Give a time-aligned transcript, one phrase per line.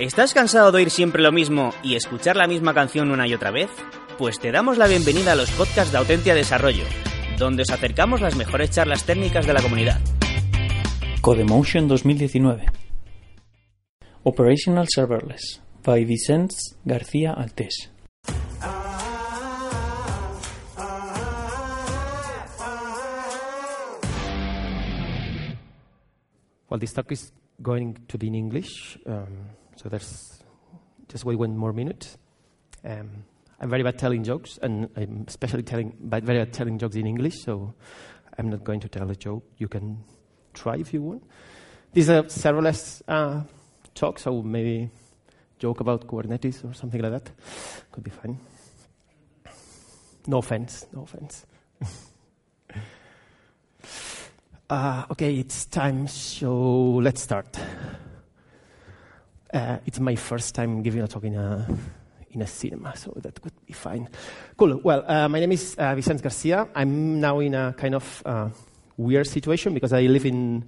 [0.00, 3.50] ¿Estás cansado de oír siempre lo mismo y escuchar la misma canción una y otra
[3.50, 3.68] vez?
[4.16, 6.84] Pues te damos la bienvenida a los podcasts de Autentia Desarrollo,
[7.38, 10.00] donde os acercamos las mejores charlas técnicas de la comunidad.
[11.20, 12.64] Codemotion 2019
[14.22, 16.54] Operational Serverless by Vicente
[16.86, 17.92] García Altés
[26.70, 29.50] Well, this talk is going to be in English, um,
[29.80, 30.42] so there's
[31.08, 32.18] just wait one more minute.
[32.84, 33.24] Um,
[33.58, 37.06] I'm very bad telling jokes, and I'm especially telling bad, very bad telling jokes in
[37.06, 37.72] English, so
[38.38, 39.42] I'm not going to tell a joke.
[39.56, 40.04] You can
[40.52, 41.24] try if you want.
[41.94, 43.42] These are serverless uh,
[43.94, 44.90] talk, so maybe
[45.58, 47.30] joke about Kubernetes or something like that
[47.90, 48.38] could be fun.
[50.26, 51.46] No offense, no offense.
[54.70, 57.58] Uh, okay, it's time, so let's start.
[59.52, 61.66] Uh, it's my first time giving a talk in a,
[62.30, 64.08] in a cinema, so that could be fine.
[64.56, 64.80] Cool.
[64.82, 66.68] Well, uh, my name is uh, Vicente Garcia.
[66.74, 68.48] I'm now in a kind of uh,
[68.96, 70.64] weird situation because I live in,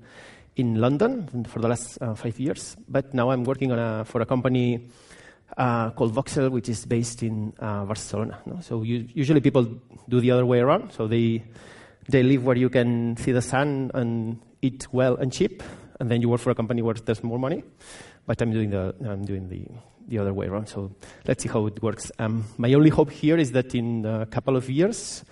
[0.57, 4.21] in London for the last uh, five years, but now I'm working on a, for
[4.21, 4.89] a company
[5.57, 8.41] uh, called Voxel, which is based in uh, Barcelona.
[8.47, 8.61] No?
[8.61, 9.67] So you, usually people
[10.09, 10.93] do the other way around.
[10.93, 11.45] So they
[12.09, 15.63] they live where you can see the sun and eat well and cheap,
[16.01, 17.63] and then you work for a company where there's more money.
[18.27, 19.67] But I'm doing the I'm doing the
[20.09, 20.67] the other way around.
[20.67, 20.93] So
[21.27, 22.11] let's see how it works.
[22.19, 25.25] Um, my only hope here is that in a couple of years,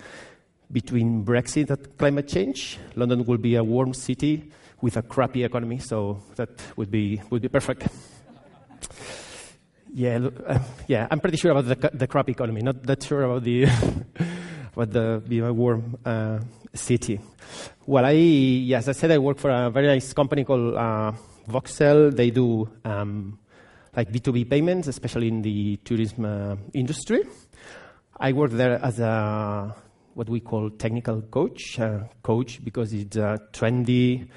[0.71, 5.79] between Brexit and climate change, London will be a warm city with a crappy economy.
[5.79, 7.87] So that would be would be perfect.
[9.93, 11.05] Yeah, uh, yeah.
[11.11, 12.61] I'm pretty sure about the, the crap economy.
[12.61, 13.65] Not that sure about the
[14.73, 16.39] about the be a warm uh,
[16.73, 17.19] city.
[17.85, 21.11] Well, I yes, I said I work for a very nice company called uh,
[21.47, 22.15] Voxel.
[22.15, 23.39] They do um,
[23.95, 27.23] like B2B payments, especially in the tourism uh, industry.
[28.17, 29.75] I work there as a
[30.13, 34.27] what we call technical coach, uh, coach because it's a trendy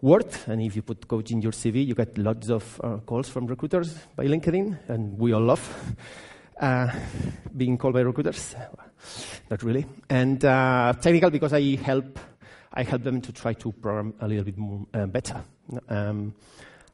[0.00, 3.28] word, and if you put coach in your CV, you get lots of uh, calls
[3.28, 5.96] from recruiters by LinkedIn, and we all love
[6.60, 6.88] uh,
[7.56, 8.54] being called by recruiters.
[9.50, 9.86] Not really.
[10.08, 12.18] And uh, technical because I help,
[12.72, 15.42] I help them to try to program a little bit more uh, better.
[15.88, 16.34] Um,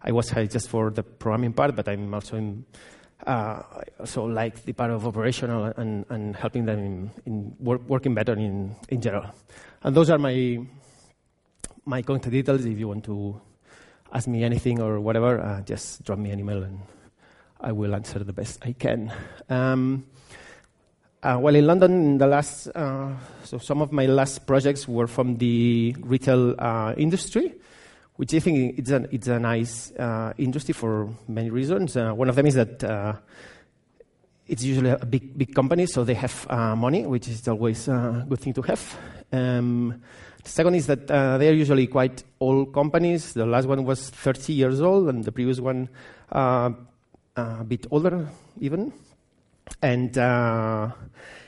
[0.02, 2.64] I was hired just for the programming part, but I'm also in,
[3.26, 3.62] uh,
[3.98, 8.32] also like the part of operational and, and helping them in, in work, working better
[8.32, 9.34] in, in general.
[9.82, 10.58] And those are my
[11.84, 12.64] my contact details.
[12.64, 13.40] If you want to
[14.12, 16.80] ask me anything or whatever, uh, just drop me an email and
[17.60, 19.12] I will answer the best I can.
[19.48, 20.06] Um,
[21.22, 23.12] uh, well, in London, the last uh,
[23.44, 27.52] so some of my last projects were from the retail uh, industry,
[28.20, 31.96] which I think it's a it's a nice uh, industry for many reasons.
[31.96, 33.14] Uh, one of them is that uh,
[34.46, 38.40] it's usually a big big company, so they have money, which is always a good
[38.40, 38.98] thing to have.
[39.32, 40.02] Um,
[40.44, 43.32] the second is that uh, they are usually quite old companies.
[43.32, 45.88] The last one was 30 years old, and the previous one
[46.30, 46.72] uh,
[47.36, 48.28] a bit older,
[48.60, 48.92] even.
[49.80, 50.90] And uh,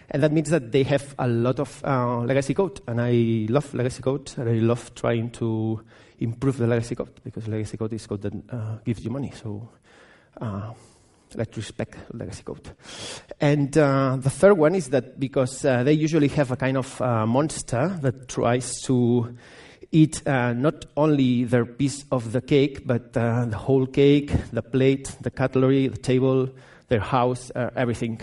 [0.09, 3.75] and that means that they have a lot of uh, legacy code, and I love
[3.75, 5.82] legacy code, and I love trying to
[6.19, 9.33] improve the legacy code because legacy code is code that uh, gives you money.
[9.34, 9.69] So
[11.34, 12.71] let's respect legacy code.
[13.41, 17.00] And uh, the third one is that because uh, they usually have a kind of
[17.00, 19.37] uh, monster that tries to
[19.91, 25.31] eat not only their piece of the cake, but the whole cake, the plate, the
[25.31, 26.49] cutlery, the table,
[26.89, 28.21] their house, everything.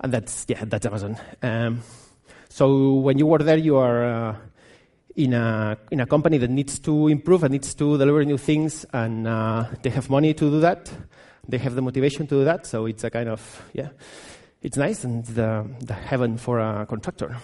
[0.00, 1.18] And that's, yeah, that's Amazon.
[1.42, 1.82] Um,
[2.48, 4.38] so when you work there, you are
[5.16, 8.84] in a in a company that needs to improve and needs to deliver new things,
[8.92, 10.92] and uh, they have money to do that.
[11.48, 13.88] They have the motivation to do that, so it's a kind of yeah,
[14.62, 17.36] it's nice and the the heaven for a contractor.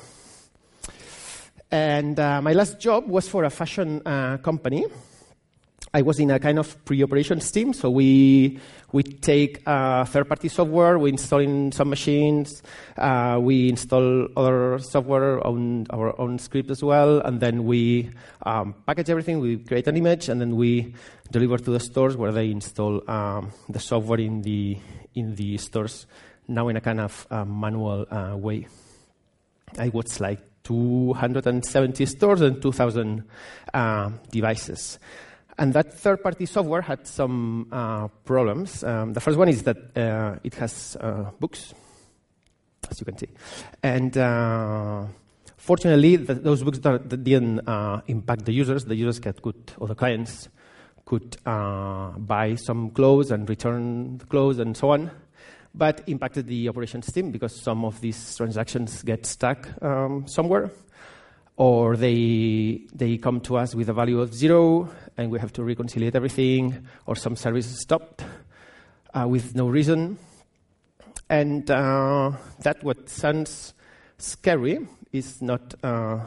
[1.70, 4.84] And uh, my last job was for a fashion uh, company.
[5.94, 8.58] I was in a kind of pre-operations team, so we
[8.92, 12.62] we take uh, third-party software, we install in some machines,
[12.96, 18.10] uh, we install other software on our own script as well, and then we
[18.46, 19.40] um, package everything.
[19.40, 20.94] We create an image, and then we
[21.30, 24.78] deliver to the stores where they install um, the software in the
[25.14, 26.06] in the stores.
[26.48, 28.66] Now in a kind of uh, manual uh, way.
[29.78, 33.24] I was like 270 stores and 2,000
[33.72, 34.98] uh, devices.
[35.62, 38.82] And that third party software had some uh, problems.
[38.82, 41.72] Um, the first one is that uh, it has uh, books,
[42.90, 43.28] as you can see.
[43.80, 45.04] And uh,
[45.56, 48.86] fortunately, the, those books that, didn't uh, impact the users.
[48.86, 50.48] The users good, or the clients
[51.04, 55.12] could uh, buy some clothes and return the clothes and so on,
[55.72, 60.72] but impacted the operations team because some of these transactions get stuck um, somewhere,
[61.56, 65.62] or they they come to us with a value of zero and we have to
[65.62, 68.24] reconcile everything, or some service stopped
[69.14, 70.18] uh, with no reason,
[71.28, 73.74] and uh, that what sounds
[74.18, 76.18] scary is not uh,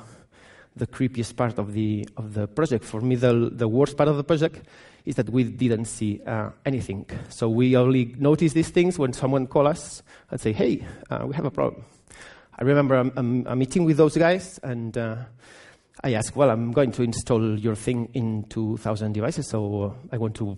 [0.75, 2.83] the creepiest part of the of the project.
[2.85, 4.67] For me, the the worst part of the project
[5.05, 7.05] is that we didn't see uh, anything.
[7.29, 11.35] So we only notice these things when someone call us and say, "Hey, uh, we
[11.35, 11.85] have a problem."
[12.57, 15.17] I remember a, a, a meeting with those guys, and uh,
[16.03, 20.35] I asked, "Well, I'm going to install your thing in 2,000 devices, so I want
[20.35, 20.57] to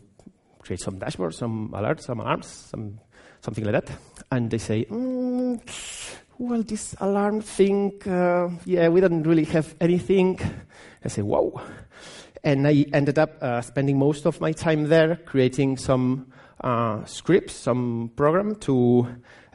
[0.59, 2.99] create some dashboards, some alerts, some alarms, some
[3.41, 3.97] something like that."
[4.31, 4.85] And they say.
[4.85, 5.59] Mm,
[6.39, 10.39] well, this alarm thing, uh, yeah, we don't really have anything.
[11.03, 11.59] I say, whoa.
[12.43, 17.55] And I ended up uh, spending most of my time there creating some uh, scripts,
[17.55, 19.07] some program to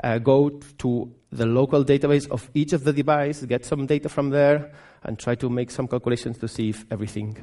[0.03, 4.31] uh, go to the local database of each of the devices, get some data from
[4.31, 4.71] there,
[5.03, 7.37] and try to make some calculations to see if everything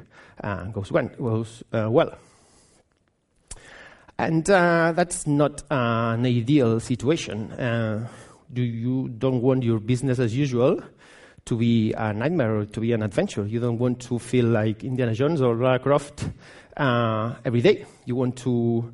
[0.43, 1.07] uh, goes, well.
[1.07, 2.17] Goes, uh, well.
[4.17, 7.53] And that's not an ideal situation
[8.51, 10.81] do you don't want your business as usual
[11.45, 13.45] to be a nightmare or to be an adventure.
[13.45, 16.29] You don't want to feel like Indiana Jones or Lara Croft
[16.77, 17.85] uh, every day.
[18.05, 18.93] You want to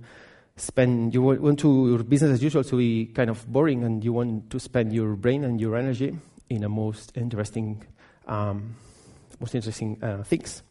[0.58, 4.14] spend, you want to, your business as usual to be kind of boring and you
[4.14, 6.18] want to spend your brain and your energy
[6.50, 7.84] in the most interesting,
[8.28, 8.76] um,
[9.40, 10.64] most interesting uh, things.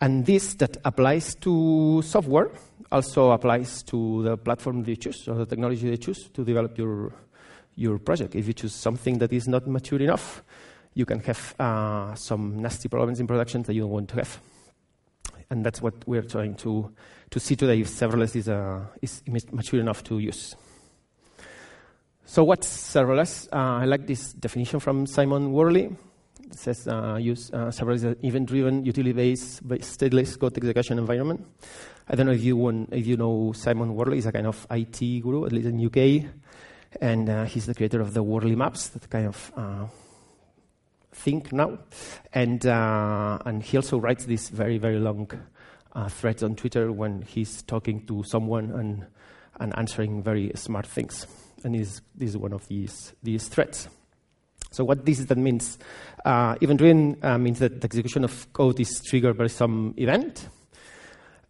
[0.00, 2.50] And this that applies to software
[2.92, 7.12] also applies to the platform they choose or the technology they choose to develop your
[7.76, 8.34] your project.
[8.36, 10.44] If you choose something that is not mature enough,
[10.94, 14.40] you can have uh, some nasty problems in production that you don't want to have.
[15.50, 16.92] And that's what we're trying to,
[17.34, 20.54] to see today if serverless is, uh, is mature enough to use.
[22.24, 23.48] So what's serverless?
[23.52, 25.90] Uh, I like this definition from Simon Wardley.
[26.44, 31.44] It says uh, use uh, serverless event-driven, utility-based, stateless code execution environment.
[32.08, 34.18] I don't know if you, want, if you know Simon Wardley.
[34.18, 36.30] He's a kind of IT guru, at least in UK
[37.00, 39.86] and uh, he's the creator of the Wardley Maps, that kind of uh,
[41.10, 41.78] think now.
[42.32, 45.28] And, uh, and he also writes this very, very long
[45.94, 49.06] uh, threads on Twitter when he's talking to someone and,
[49.60, 51.26] and answering very smart things.
[51.64, 53.88] And this this is one of these, these threads.
[54.70, 55.78] So what this that means,
[56.24, 60.48] uh, event-driven uh, means that the execution of code is triggered by some event,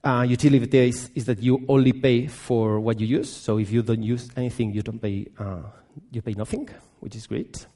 [0.05, 3.33] uh, utility is, is that you only pay for what you use.
[3.33, 5.27] So if you don't use anything, you don't pay.
[5.39, 5.63] Uh,
[6.11, 6.69] you pay nothing,
[7.01, 7.67] which is great.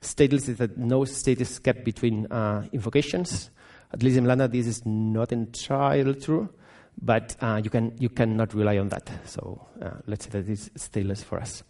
[0.00, 3.50] Stateless is that no state is kept between uh, invocations.
[3.94, 6.48] At least in Lambda, this is not entirely true,
[7.00, 9.08] but uh, you can you cannot rely on that.
[9.24, 11.62] So uh, let's say that it's stateless for us.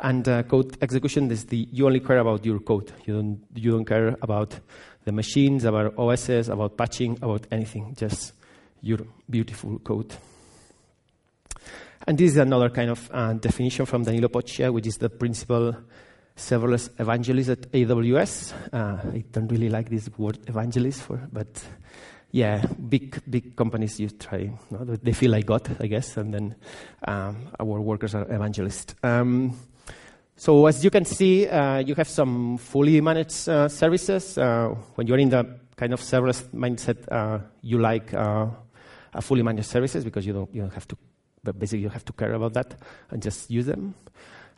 [0.00, 2.92] And uh, code execution is the you only care about your code.
[3.06, 4.56] You don't you don't care about
[5.04, 7.92] the machines, about OSs, about patching, about anything.
[7.96, 8.34] Just
[8.80, 10.14] your beautiful code.
[12.06, 15.74] And this is another kind of uh, definition from Danilo Poccia, which is the principal
[16.36, 18.52] serverless evangelists at AWS.
[18.72, 21.62] Uh, I don't really like this word evangelist for, but
[22.32, 24.50] yeah, big big companies you try.
[24.70, 24.84] No?
[24.84, 26.56] They feel like God, I guess, and then
[27.06, 28.96] um, our workers are evangelists.
[29.04, 29.56] Um,
[30.36, 34.36] so as you can see, uh, you have some fully managed uh, services.
[34.36, 38.48] Uh, when you're in the kind of serverless mindset, uh, you like uh,
[39.20, 40.96] fully managed services because you don't, you don't have to,
[41.44, 42.74] but basically you have to care about that
[43.10, 43.94] and just use them.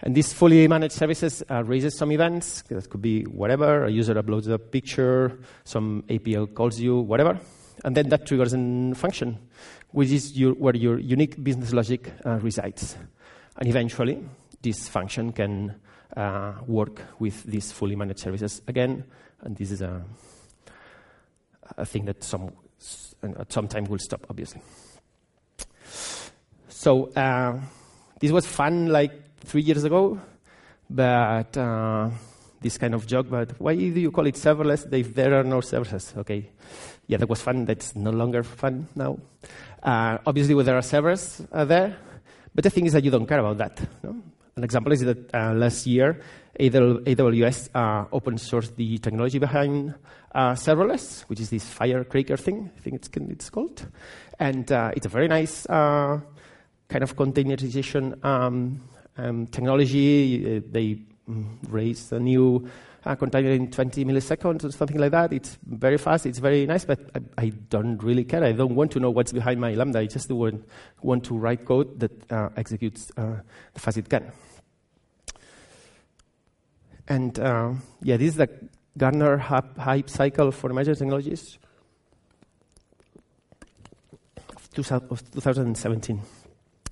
[0.02, 2.62] And these fully managed services uh, raises some events.
[2.68, 3.84] That could be whatever.
[3.84, 7.40] A user uploads a picture, some API calls you, whatever.
[7.84, 9.38] And then that triggers a function,
[9.92, 12.96] which is your, where your unique business logic uh, resides.
[13.56, 14.22] And eventually,
[14.62, 15.74] this function can
[16.16, 19.04] uh, work with these fully managed services again.
[19.40, 20.04] And this is a,
[21.76, 22.50] a thing that some
[23.22, 24.60] at some time will stop, obviously.
[26.68, 27.58] So uh,
[28.20, 29.12] this was fun like
[29.46, 30.20] three years ago,
[30.90, 32.10] but uh,
[32.60, 35.60] this kind of joke, but why do you call it serverless if there are no
[35.60, 36.14] servers?
[36.16, 36.50] Okay,
[37.06, 37.64] yeah, that was fun.
[37.64, 39.18] That's no longer fun now.
[39.82, 41.96] Uh, obviously, well, there are servers uh, there,
[42.54, 43.80] but the thing is that you don't care about that.
[44.02, 44.16] No?
[44.56, 46.20] An example is that uh, last year,
[46.58, 49.94] AWS uh, open sourced the technology behind
[50.34, 53.86] uh, serverless, which is this firecracker thing, I think it's, it's called.
[54.40, 58.80] And uh, it's a very nice kind of containerization um,
[59.18, 60.56] um, technology.
[60.56, 62.68] Uh, they mm, raised a new
[63.06, 65.32] uh, compile in 20 milliseconds or something like that.
[65.32, 68.42] It's very fast, it's very nice, but I, I, don't really care.
[68.42, 70.00] I don't want to know what's behind my Lambda.
[70.00, 70.68] I just want,
[71.02, 73.36] want to write code that uh, executes uh,
[73.74, 74.32] the fast it can.
[77.08, 78.50] And uh, yeah, this is the
[78.98, 81.58] Gartner hype cycle for emerging technologies
[84.56, 86.20] of 2017.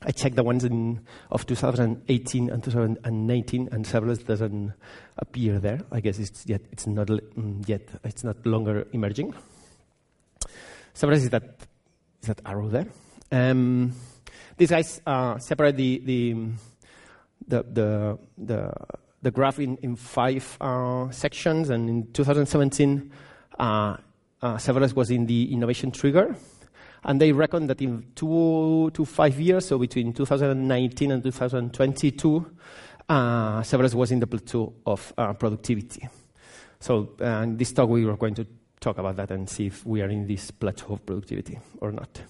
[0.04, 4.72] I checked the ones in, of 2018 and 2019, and serverless doesn't
[5.16, 5.80] appear there.
[5.90, 9.34] I guess it's yet it's not mm, yet it's not longer emerging.
[10.94, 11.44] Serverless is that
[12.22, 12.86] is that arrow there.
[13.32, 13.94] Um,
[14.56, 16.34] these guys uh, separate the the
[17.48, 18.72] the the, the,
[19.22, 23.10] the graph in, in five uh, sections, and in 2017,
[23.58, 23.96] uh,
[24.42, 24.58] uh,
[24.94, 26.36] was in the innovation trigger
[27.04, 32.46] and they reckon that in two to five years, so between 2019 and 2022,
[33.08, 36.08] uh, serverless was in the plateau of uh, productivity.
[36.80, 38.46] So uh, in this talk, we are going to
[38.80, 42.22] talk about that and see if we are in this plateau of productivity or not.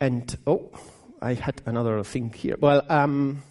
[0.00, 0.70] And, oh,
[1.22, 2.56] I had another thing here.
[2.60, 3.42] Well, um,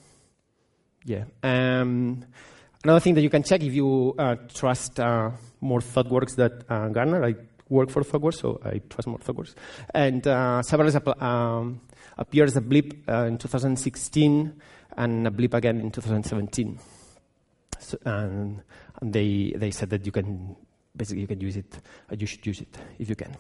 [1.05, 1.24] yeah.
[1.41, 2.25] Um,
[2.84, 6.89] another thing that you can check if you uh, trust uh, more ThoughtWorks than uh,
[6.89, 7.36] Gartner, I
[7.69, 9.55] work for ThoughtWorks, so I trust more ThoughtWorks.
[9.93, 11.81] And uh, serverless um,
[12.17, 14.62] appeared as a blip uh, in 2016
[14.98, 16.79] and a blip again in 2017.
[17.79, 18.62] So, and,
[19.01, 20.55] and they, they said that you can
[20.95, 21.79] basically you can use it,
[22.12, 23.36] uh, you should use it if you can.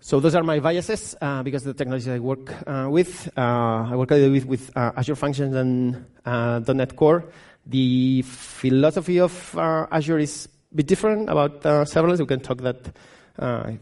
[0.00, 3.30] So those are my biases uh, because the technologies I work uh, with.
[3.36, 7.24] Uh, I work with, with uh, Azure Functions and uh, .NET Core.
[7.64, 12.18] The philosophy of Azure is bit different about uh, serverless.
[12.18, 12.94] We can talk that
[13.38, 13.72] uh,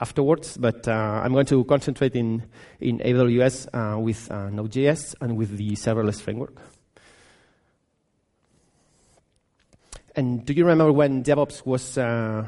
[0.00, 2.42] afterwards, but uh, I'm going to concentrate in,
[2.80, 6.54] in AWS uh, with uh, Node.js and with the serverless framework.
[10.16, 12.46] And do you remember when DevOps was uh,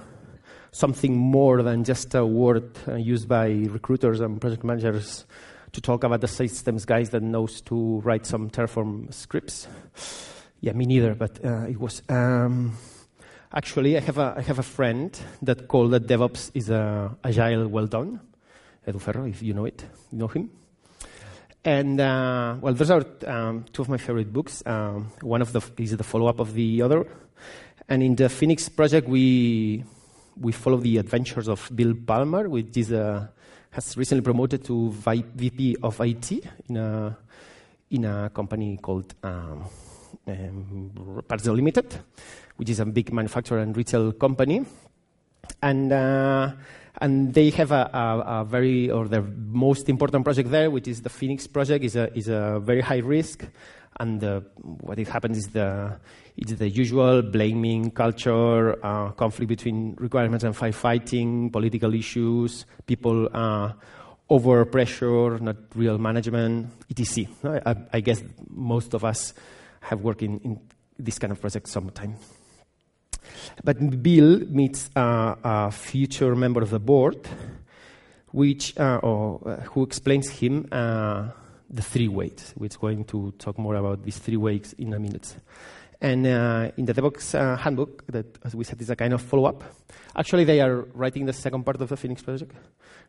[0.70, 5.26] something more than just a word used by recruiters and project managers
[5.72, 9.66] to talk about the systems guys that knows to write some Terraform scripts?
[10.60, 12.02] Yeah, me neither, but it was.
[12.08, 12.76] Um,
[13.52, 17.68] Actually, I have a, I have a friend that called that DevOps is a agile
[17.68, 18.20] well done.
[18.86, 20.50] Edu Ferro, if you know it, you know him.
[21.64, 24.62] And uh, well, those are um, two of my favorite books.
[24.66, 27.06] Um, one of the is the follow-up of the other.
[27.88, 29.84] And in the Phoenix project, we
[30.40, 33.30] we follow the adventures of Bill Palmer, which is a,
[33.70, 36.32] has recently promoted to VP of IT
[36.68, 37.16] in a
[37.90, 39.64] in a company called um,
[40.26, 42.00] um, Limited
[42.56, 44.64] which is a big manufacturer and retail company.
[45.62, 46.52] And, uh,
[47.00, 51.02] and they have a, a, a, very, or their most important project there, which is
[51.02, 53.46] the Phoenix project, is a, is a very high risk.
[53.98, 55.98] And what it happens is the,
[56.36, 63.72] it's the usual blaming culture, uh, conflict between requirements and firefighting, political issues, people uh,
[64.28, 67.62] over pressure, not real management, etc.
[67.64, 69.32] I, I, guess most of us
[69.80, 70.60] have worked in, in
[70.98, 72.16] this kind of project sometime.
[73.64, 77.26] But Bill meets uh, a future member of the board,
[78.32, 81.28] which uh, or uh, who explains him uh,
[81.70, 82.54] the three ways.
[82.56, 85.36] We're going to talk more about these three ways in a minute.
[86.00, 89.22] And uh, in the DevOps uh, handbook, that as we said is a kind of
[89.22, 89.64] follow-up.
[90.14, 92.52] Actually, they are writing the second part of the Phoenix project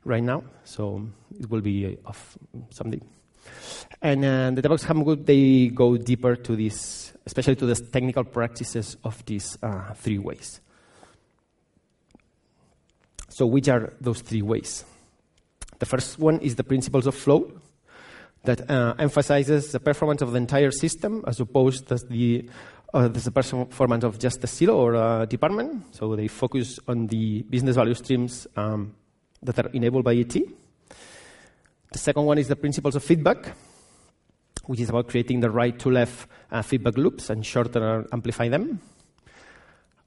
[0.05, 1.05] right now, so
[1.37, 2.37] it will be off
[2.69, 3.01] someday.
[4.01, 8.95] And uh, the DevOps handbook, they go deeper to this, especially to the technical practices
[9.03, 10.61] of these uh, three ways.
[13.27, 14.85] So, which are those three ways?
[15.79, 17.51] The first one is the principles of flow
[18.45, 22.49] that uh, emphasizes the performance of the entire system as opposed to the
[22.93, 25.93] uh, the performance of just a silo or a department.
[25.93, 28.95] So they focus on the business value streams um,
[29.43, 30.33] that are enabled by IT.
[31.91, 33.53] The second one is the principles of feedback,
[34.67, 38.47] which is about creating the right to left uh, feedback loops and shorten or amplify
[38.47, 38.79] them.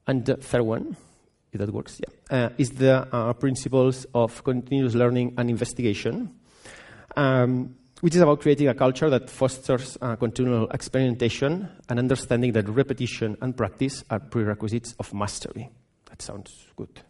[0.07, 0.95] And the third one,
[1.51, 6.33] if that works, yeah, uh, is the uh, principles of continuous learning and investigation,
[7.15, 12.67] um, which is about creating a culture that fosters uh, continual experimentation and understanding that
[12.69, 15.69] repetition and practice are prerequisites of mastery.
[16.09, 17.01] That sounds good.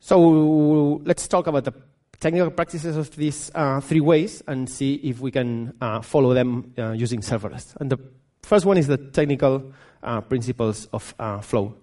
[0.00, 1.72] So let's talk about the
[2.20, 6.72] technical practices of these uh, three ways and see if we can uh, follow them
[6.78, 7.76] uh, using serverless.
[7.76, 7.98] And the
[8.42, 11.76] first one is the technical uh, principles of uh, flow.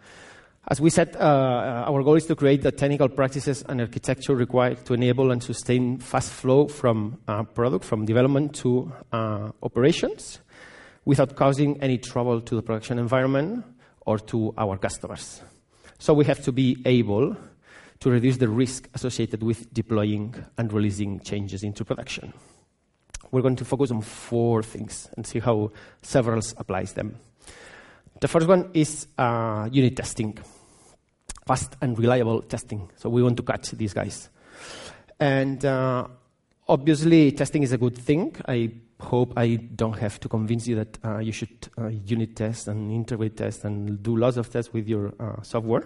[0.67, 4.85] As we said, uh, our goal is to create the technical practices and architecture required
[4.85, 7.17] to enable and sustain fast flow from
[7.55, 10.39] product, from development to operations.
[11.05, 13.65] without causing any trouble to the production environment
[14.05, 15.41] or to our customers.
[15.99, 17.35] So we have to be able
[18.01, 22.33] to reduce the risk associated with deploying and releasing changes into production.
[23.31, 25.71] We're going to focus on four things and see how
[26.03, 27.15] Serverless applies them.
[28.19, 30.37] The first one is uh, unit testing,
[31.47, 32.89] fast and reliable testing.
[32.97, 34.29] So we want to catch these guys.
[35.19, 36.07] And uh,
[36.67, 38.35] obviously, testing is a good thing.
[38.47, 42.67] I hope I don't have to convince you that uh, you should uh, unit test
[42.67, 45.85] and integrate test and do lots of tests with your uh, software.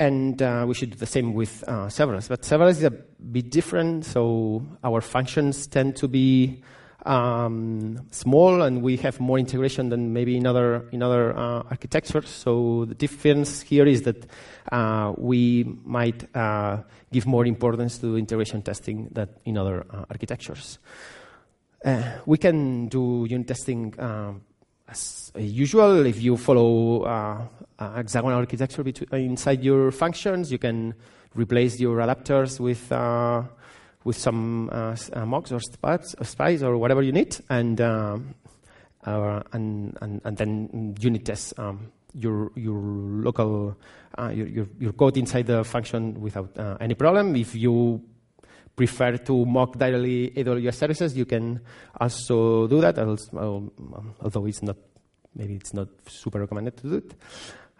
[0.00, 2.28] And uh, we should do the same with uh, serverless.
[2.28, 6.62] But serverless is a bit different, so our functions tend to be
[7.04, 12.28] um, small, and we have more integration than maybe in other in other uh, architectures.
[12.28, 14.26] So the difference here is that
[14.70, 20.78] uh, we might uh, give more importance to integration testing than in other uh, architectures.
[21.84, 24.42] Uh, we can do unit testing um,
[24.88, 27.42] as usual, if you follow uh,
[27.78, 30.94] uh, hexagonal architecture uh, inside your functions, you can
[31.34, 33.42] replace your adapters with uh,
[34.04, 38.34] with some uh, uh, mocks or spies, or whatever you need, and and,
[40.00, 43.76] and, and then unit test um, your your local
[44.18, 47.36] your, your, your code inside the function without any problem.
[47.36, 48.02] If you
[48.78, 51.60] prefer to mock directly AWS services, you can
[52.00, 54.76] also do that, although it's not,
[55.34, 57.14] maybe it's not super recommended to do it.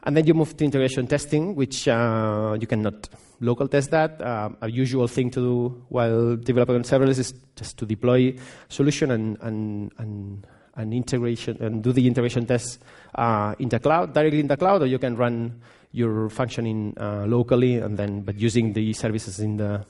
[0.02, 3.08] And then you move to integration testing, which uh, you cannot
[3.40, 4.20] local test that.
[4.20, 8.34] Uh, a usual thing to do while developing on serverless is just to deploy
[8.68, 12.78] solution and, and, and, and integration and do the integration tests
[13.14, 15.60] uh, in the cloud, directly in the cloud, or you can run
[15.92, 19.84] your function in uh, locally and then but using the services in the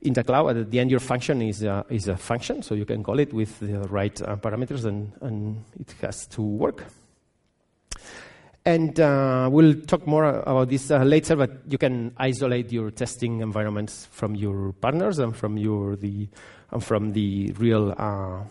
[0.00, 2.84] in the cloud, at the end, your function is a, is a function, so you
[2.84, 6.84] can call it with the right uh, parameters, and, and it has to work.
[8.64, 13.40] And uh, we'll talk more about this uh, later, but you can isolate your testing
[13.40, 16.28] environments from your partners and from your the
[16.70, 18.42] and from the real uh,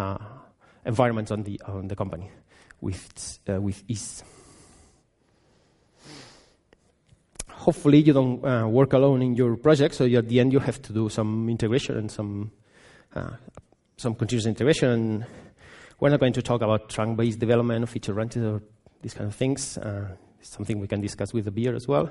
[0.00, 0.18] uh
[0.86, 2.30] environments on the on the company
[2.80, 4.22] with uh, with ease.
[7.64, 10.82] Hopefully you don't uh, work alone in your project, so at the end you have
[10.82, 12.50] to do some integration and some
[13.14, 13.30] uh,
[13.96, 15.24] some continuous integration.
[15.98, 18.62] We're not going to talk about trunk-based development, or feature branches, or
[19.00, 19.78] these kind of things.
[19.78, 20.08] Uh,
[20.40, 22.10] it's something we can discuss with a beer as well,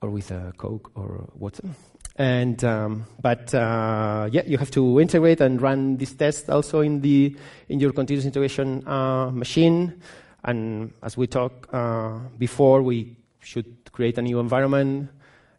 [0.00, 1.68] or with a Coke or water.
[2.16, 7.02] And um, but uh, yeah, you have to integrate and run this test also in
[7.02, 7.36] the
[7.68, 10.00] in your continuous integration uh, machine.
[10.42, 15.08] And as we talked uh, before, we should create a new environment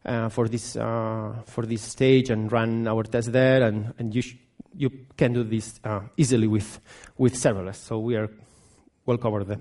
[0.06, 4.21] uh, for this uh, for this stage and run our test there, and, and you
[4.78, 6.80] you can do this uh, easily with
[7.17, 7.78] with serverless.
[7.78, 8.30] So we are
[9.06, 9.60] well covered there.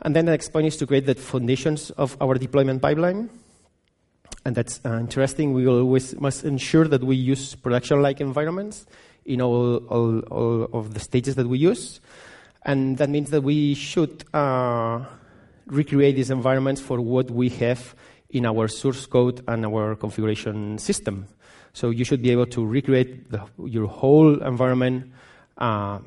[0.00, 3.30] And then the next point is to create the foundations of our deployment pipeline.
[4.44, 5.52] And that's uh, interesting.
[5.52, 8.86] We always must ensure that we use production-like environments
[9.24, 12.00] in all, all, all of the stages that we use.
[12.64, 15.04] And that means that we should uh,
[15.68, 17.94] recreate these environments for what we have
[18.30, 21.26] in our source code and our configuration system.
[21.72, 25.12] So you should be able to recreate the, your whole environment
[25.56, 26.00] uh,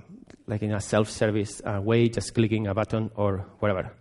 [0.48, 3.94] like in a self-service uh, way, just clicking a button or whatever.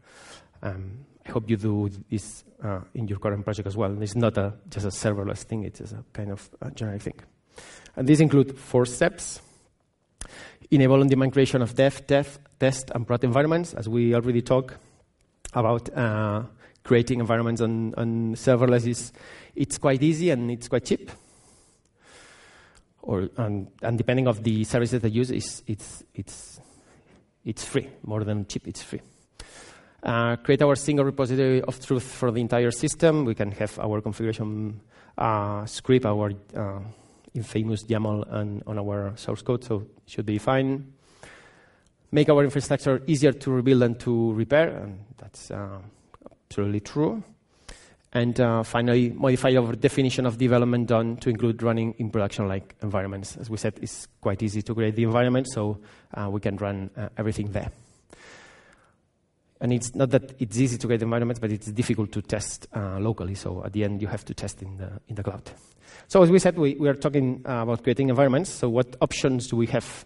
[0.63, 4.03] Um, I hope you do this uh, in your current project as well.
[4.03, 7.21] It's not a, just a serverless thing, it's a kind of a generic thing.
[7.97, 9.41] And these include four steps.
[10.71, 14.77] Enable on-demand creation of dev, dev, test, and prod environments, as we already talked
[15.55, 16.43] about uh,
[16.85, 19.13] creating environments on, on serverless is
[19.55, 21.11] it's quite easy and it's quite cheap.
[23.03, 26.61] Or and, and depending of the services they use, it's it's it's
[27.45, 27.89] it's free.
[28.05, 29.01] More than cheap, it's free.
[30.03, 33.25] Uh, create our single repository of truth for the entire system.
[33.25, 34.81] We can have our configuration
[35.17, 36.81] uh, script, our uh,
[37.35, 40.93] infamous YAML, and on our source code, so it should be fine
[42.13, 45.79] make our infrastructure easier to rebuild and to repair, and that's uh,
[46.49, 47.23] absolutely true.
[48.13, 53.37] And uh, finally, modify our definition of development done to include running in production-like environments.
[53.37, 55.79] As we said, it's quite easy to create the environment, so
[56.15, 57.71] uh, we can run uh, everything there.
[59.61, 62.99] And it's not that it's easy to create environments, but it's difficult to test uh,
[62.99, 63.35] locally.
[63.35, 65.43] So at the end, you have to test in the in the cloud.
[66.09, 68.51] So as we said, we, we are talking uh, about creating environments.
[68.51, 70.05] So what options do we have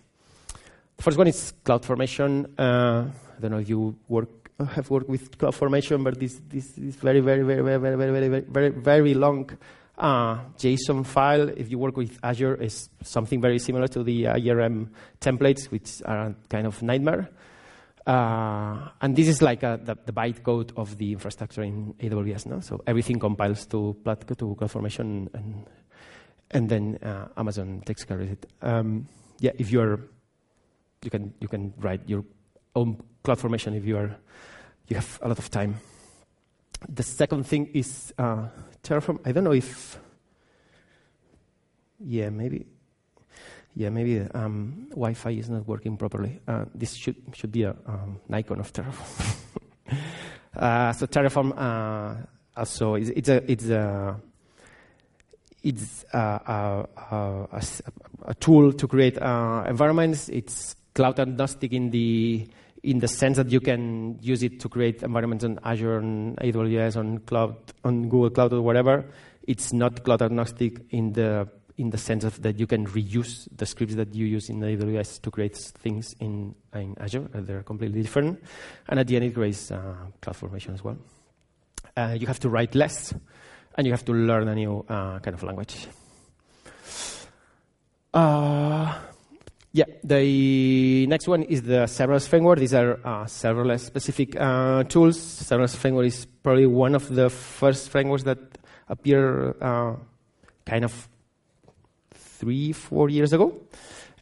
[0.97, 2.59] the first one is CloudFormation.
[2.59, 4.29] Uh, I don't know if you work
[4.77, 8.41] have worked with CloudFormation, but this this is very very very very very very very
[8.41, 9.51] very very long
[9.97, 14.91] Uh, JSON file, if you work with Azure, is something very similar to the ARM
[15.21, 17.31] templates, which are kind of nightmare.
[18.05, 22.47] Uh, and this is like a, the, the bytecode of the infrastructure in AWS.
[22.47, 22.61] No?
[22.61, 25.67] So everything compiles to, to CloudFormation, and,
[26.51, 28.47] and then uh, Amazon takes care of it.
[28.63, 29.07] Um,
[29.39, 30.01] yeah, if you're,
[31.05, 32.25] you can you can write your
[32.75, 34.17] own CloudFormation if you are
[34.89, 35.81] you have a lot of time.
[36.89, 38.49] The second thing is uh,
[38.83, 39.21] Terraform.
[39.25, 39.99] I don't know if,
[41.99, 42.67] yeah, maybe
[43.77, 46.41] yeah, maybe um, Wi-Fi is not working properly.
[46.47, 49.37] Uh, this should should be a, um, icon of Terraform.
[50.57, 52.15] uh, so Terraform uh,
[52.57, 54.21] also is it's a it's a
[55.63, 56.89] it's a, a,
[57.51, 57.63] a,
[58.27, 60.29] a tool to create uh, environments.
[60.29, 62.49] It's cloud agnostic in the
[62.83, 66.97] in the sense that you can use it to create environments on Azure, on AWS,
[66.97, 69.07] on cloud, on Google Cloud, or whatever.
[69.47, 73.67] It's not cloud agnostic in the in the sense of that you can reuse the
[73.67, 77.29] scripts that you use in AWS to create things in, in Azure.
[77.35, 78.41] Uh, they're completely different.
[78.89, 80.97] And at the end, it creates uh, CloudFormation as well.
[81.97, 83.13] Uh, you have to write less,
[83.77, 85.89] and you have to learn a new uh, kind of language.
[88.13, 88.97] Uh,
[89.75, 92.61] yeah, the next one is the serverless framework.
[92.61, 94.33] These are uh, serverless specific
[94.89, 95.19] tools.
[95.19, 98.39] Serverless framework is probably one of the first frameworks that
[98.89, 99.57] appear
[100.65, 101.09] kind of
[102.13, 103.53] three, four years ago.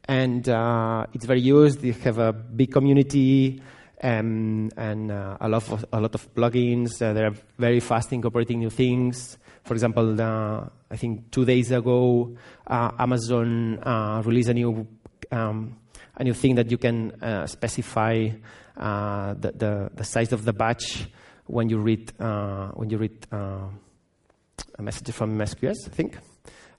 [0.07, 1.81] And uh, it's very used.
[1.83, 3.61] They have a big community
[4.01, 7.01] and, and uh, a, lot of, a lot of plugins.
[7.01, 9.39] Uh, they're very fast in incorporating new things.
[9.65, 12.37] For example, I think two days ago,
[12.67, 14.87] uh, Amazon uh, released a new
[15.33, 15.77] um,
[16.17, 18.29] a new thing that you can uh, specify
[18.77, 21.07] the, the, the size of the batch
[21.47, 26.19] when you read when you read a message from MSQS, I think.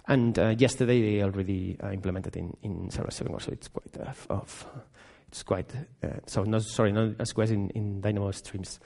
[0.08, 4.66] And uh, yesterday they already uh, implemented in, in Serverless, so it's quite uh, of,
[5.30, 5.72] it's quite
[6.04, 8.82] uh, so no sorry not SQS in, in Dynamo streams,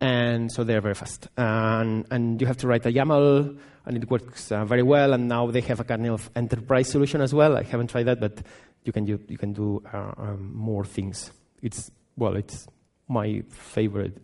[0.00, 1.28] and so they're very fast.
[1.36, 5.12] And and you have to write a YAML, and it works uh, very well.
[5.12, 7.58] And now they have a kind of enterprise solution as well.
[7.58, 8.40] I haven't tried that, but
[8.84, 11.32] you can do you can do uh, um, more things.
[11.62, 12.66] It's well, it's
[13.08, 14.18] my favorite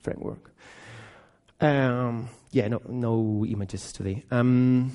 [0.00, 0.52] framework.
[1.60, 4.24] Um, yeah, no no images today.
[4.30, 4.92] Um,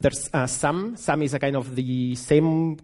[0.00, 0.96] there's uh, SAM.
[0.96, 2.76] SAM is a kind of the same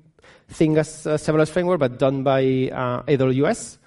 [0.49, 3.79] thing as uh, serverless framework, but done by uh, AWS.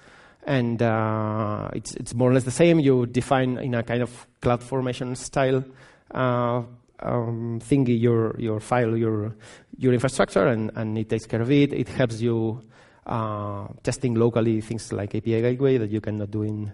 [0.44, 2.78] And uh, it's, it's more or less the same.
[2.78, 5.64] You define in a kind of cloud formation style
[6.12, 6.62] uh,
[7.00, 9.34] um, thingy your, your file, your,
[9.76, 11.72] your infrastructure, and, and it takes care of it.
[11.72, 12.62] It helps you
[13.06, 16.72] uh, testing locally things like API Gateway that you cannot do in,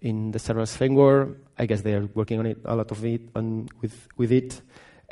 [0.00, 1.38] in the serverless framework.
[1.58, 4.60] I guess they are working on it, a lot of it, on, with, with it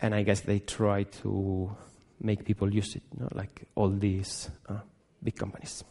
[0.00, 1.76] and I guess they try to
[2.20, 4.80] make people use it, you know, like all these uh,
[5.22, 5.84] big companies.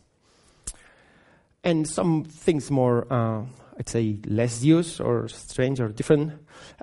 [1.64, 3.44] And some things more, uh,
[3.80, 6.34] I'd say, less used or strange or different.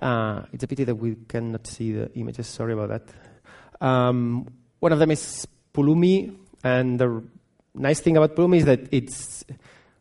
[0.01, 2.47] Uh, it's a pity that we cannot see the images.
[2.47, 3.87] Sorry about that.
[3.87, 4.49] Um,
[4.81, 7.23] one of them is Pulumi, and the
[7.75, 9.45] nice thing about Pulumi is that it's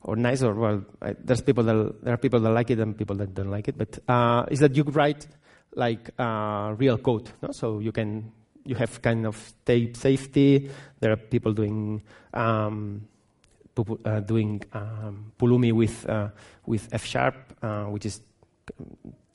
[0.03, 2.97] or nice or well, I, there's people that there are people that like it and
[2.97, 5.27] people that don't like it, but uh, is that you write
[5.75, 7.29] like uh, real code.
[7.41, 7.49] No?
[7.51, 8.31] So you can
[8.63, 10.69] you have kind of type safety.
[10.99, 12.03] There are people doing
[12.33, 13.07] um,
[13.77, 16.29] uh, doing um, Pulumi with uh,
[16.65, 18.21] with F sharp, uh, which is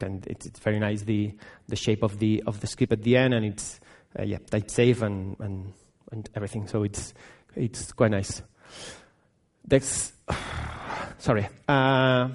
[0.00, 1.33] and it's, it's, very nice the
[1.68, 3.81] the shape of the of the script at the end, and it's
[4.18, 5.72] uh, yeah type safe and, and
[6.12, 6.66] and everything.
[6.66, 7.14] So it's
[7.55, 8.42] it's quite nice.
[9.66, 10.12] That's
[11.18, 11.48] sorry.
[11.68, 12.31] Uh,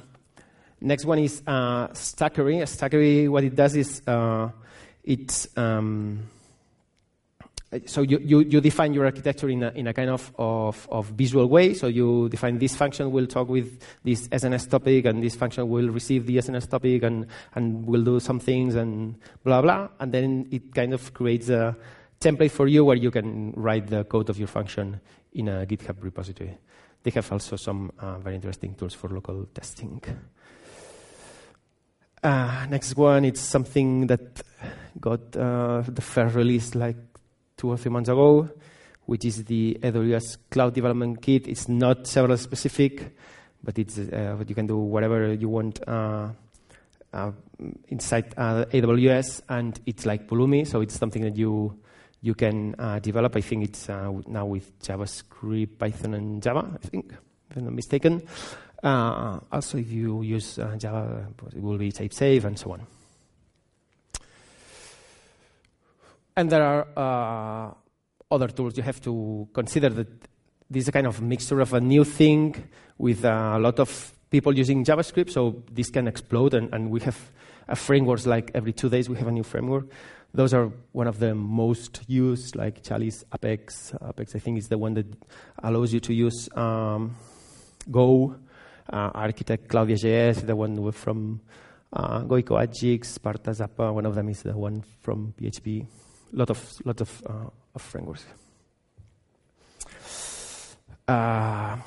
[0.82, 2.62] Next one is uh, Stackery.
[2.62, 4.50] Stackery, what it does is uh,
[5.04, 6.30] it's um,
[7.86, 11.08] so you, you, you, define your architecture in a, in a kind of, of, of,
[11.08, 11.74] visual way.
[11.74, 15.90] So you define this function will talk with this SNS topic, and this function will
[15.90, 19.90] receive the SNS topic, and, and will do some things, and blah, blah.
[20.00, 21.76] And then it kind of creates a
[22.20, 25.00] template for you where you can write the code of your function
[25.34, 26.58] in a GitHub repository.
[27.04, 30.02] They have also some uh, very interesting tools for local testing.
[32.24, 34.42] Uh, next one, it's something that
[35.00, 36.96] got uh, the first release like
[37.58, 38.50] two or three months ago,
[39.06, 41.48] which is the AWS Cloud Development Kit.
[41.48, 43.16] It's not serverless specific,
[43.64, 46.30] but it's uh, you can do whatever you want uh,
[47.14, 47.32] uh,
[47.88, 51.80] inside uh, AWS, and it's like Pulumi, so it's something that you
[52.22, 53.36] you can develop.
[53.36, 56.68] I think it's now with JavaScript, Python, and Java.
[56.74, 57.14] I think,
[57.52, 58.24] if I'm not mistaken.
[58.86, 62.86] Uh, also, if you use uh, Java, it will be type safe and so on.
[66.38, 67.74] And there are uh,
[68.30, 70.08] other tools you have to consider that
[70.70, 72.56] this is a kind of mixture of a new thing
[72.98, 77.32] with a lot of people using JavaScript, so this can explode, and, and we have
[77.76, 79.86] frameworks like every two days we have a new framework.
[80.34, 83.94] Those are one of the most used, like Chalice, Apex.
[84.06, 85.08] Apex, I think, is the one that
[85.64, 87.16] allows you to use um,
[87.90, 88.36] Go,
[88.92, 91.40] uh, Architect, Claudia JS, the one from
[91.94, 93.94] uh, Gojko Adzic, Sparta Zappa.
[93.94, 95.88] One of them is the one from PHP.
[96.36, 98.26] Lot of lot of, uh, of frameworks.
[101.08, 101.78] Uh,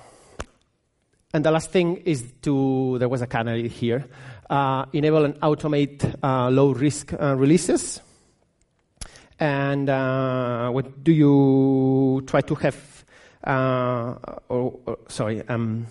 [1.34, 4.06] and the last thing is to there was a canary here.
[4.48, 8.00] Uh, enable and automate uh, low risk uh, releases.
[9.38, 13.04] And uh, what do you try to have?
[13.44, 15.46] Or, or, sorry.
[15.46, 15.86] Um,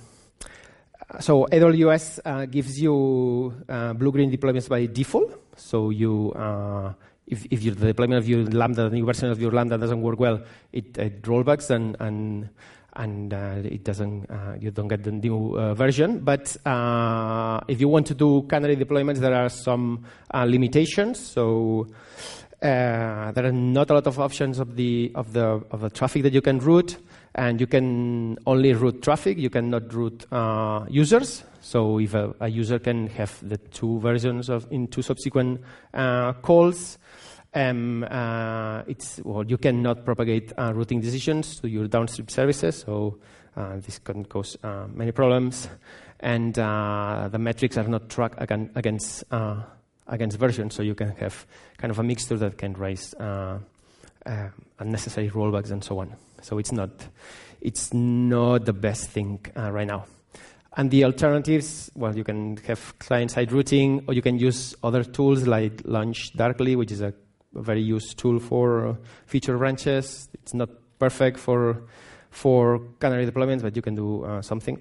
[1.19, 5.39] so AWS gives you blue-green deployments by default.
[5.55, 6.33] So you,
[7.27, 10.01] if, if your, the deployment of your Lambda, the new version of your Lambda doesn't
[10.01, 12.49] work well, it, it rollbacks and, and
[12.97, 16.19] and uh, it doesn't, uh, you don't get the new uh, version.
[16.19, 21.19] But uh, if you want to do canary deployments, there are some uh, limitations.
[21.19, 21.87] So
[22.61, 26.23] uh, there are not a lot of options of the of the of the traffic
[26.23, 26.97] that you can route,
[27.35, 29.37] and you can only route traffic.
[29.37, 30.25] You cannot route
[30.89, 31.43] users.
[31.67, 35.59] So if a, a, user can have the two versions of in two subsequent
[36.41, 36.97] calls.
[37.53, 43.17] Um, uh, it's, well, you cannot propagate uh, routing decisions to your downstream services, so
[43.57, 45.67] uh, this can cause uh, many problems.
[46.21, 49.61] And uh, the metrics are not tracked against, uh,
[50.07, 51.45] against versions, so you can have
[51.77, 53.13] kind of a mixture that can raise
[54.79, 56.15] unnecessary rollbacks and so on.
[56.41, 56.91] So it's not,
[57.59, 60.05] it's not the best thing right now.
[60.77, 65.47] And the alternatives, well, you can have client-side routing, or you can use other tools
[65.47, 67.15] like Launch Darkly, which is a
[67.55, 70.29] very used tool for uh, feature branches.
[70.35, 71.81] It's not perfect for
[72.29, 74.79] for canary deployments, but you can do uh, something.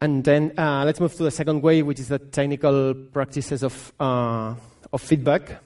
[0.00, 3.92] And then uh, let's move to the second way, which is the technical practices of
[4.00, 4.54] uh,
[4.92, 5.62] of feedback.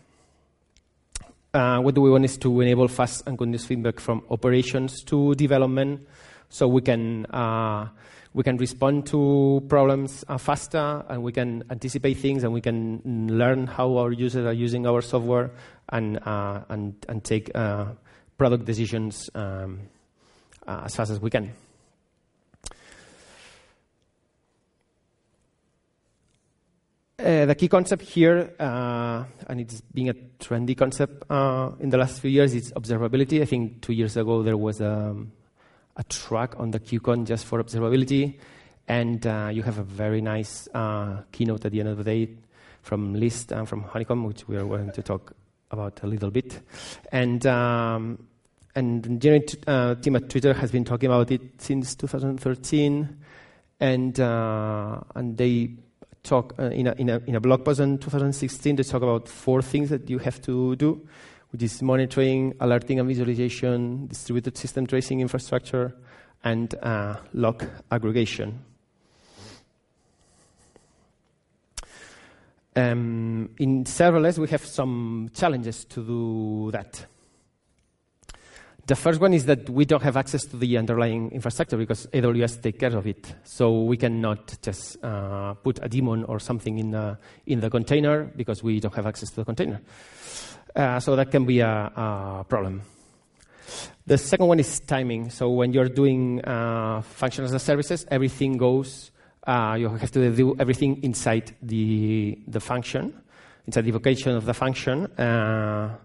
[1.55, 5.35] Uh, what do we want is to enable fast and continuous feedback from operations to
[5.37, 6.07] development,
[6.49, 7.89] so we can uh,
[8.35, 13.01] we can respond to problems uh, faster and we can anticipate things and we can
[13.31, 15.53] learn how our users are using our software
[15.91, 17.87] and, uh, and, and take uh,
[18.37, 19.79] product decisions um,
[20.67, 21.53] uh, as fast as we can.
[27.17, 31.23] Uh, the key concept here, and it's being a trendy concept
[31.81, 33.41] in the last few years, is observability.
[33.41, 35.31] I think two years ago there was um,
[35.97, 38.39] a track on the KubeCon just for observability.
[38.87, 42.29] And uh, you have a very nice uh, keynote at the end of the day
[42.83, 45.33] from Liz and from Honeycomb, which we are going to talk
[45.71, 46.61] about a little bit.
[47.11, 48.27] And um,
[48.75, 53.17] and the engineering uh, team at Twitter has been talking about it since 2013,
[53.81, 55.71] and uh, and they
[56.23, 58.77] talk uh, in a, in a in a blog post in 2016.
[58.77, 61.07] They talk about four things that you have to do
[61.55, 65.95] which is monitoring, alerting and visualization, distributed system tracing infrastructure,
[66.43, 68.59] and uh, log aggregation.
[72.75, 77.07] Um, in serverless, we have some challenges to do that.
[78.87, 82.63] The first one is that we don't have access to the underlying infrastructure because AWS
[82.63, 83.33] takes care of it.
[83.45, 88.65] So we cannot just uh, put a daemon or something in in the container because
[88.65, 89.81] we don't have access to the container.
[90.75, 92.83] Uh, so that can be a, a, problem.
[94.07, 95.31] The second one is timing.
[95.31, 99.13] So when you're doing uh, functions as services, everything goes.
[99.47, 103.13] Uh, you have to do everything inside the the function,
[103.67, 105.97] inside the vocation of the function, uh,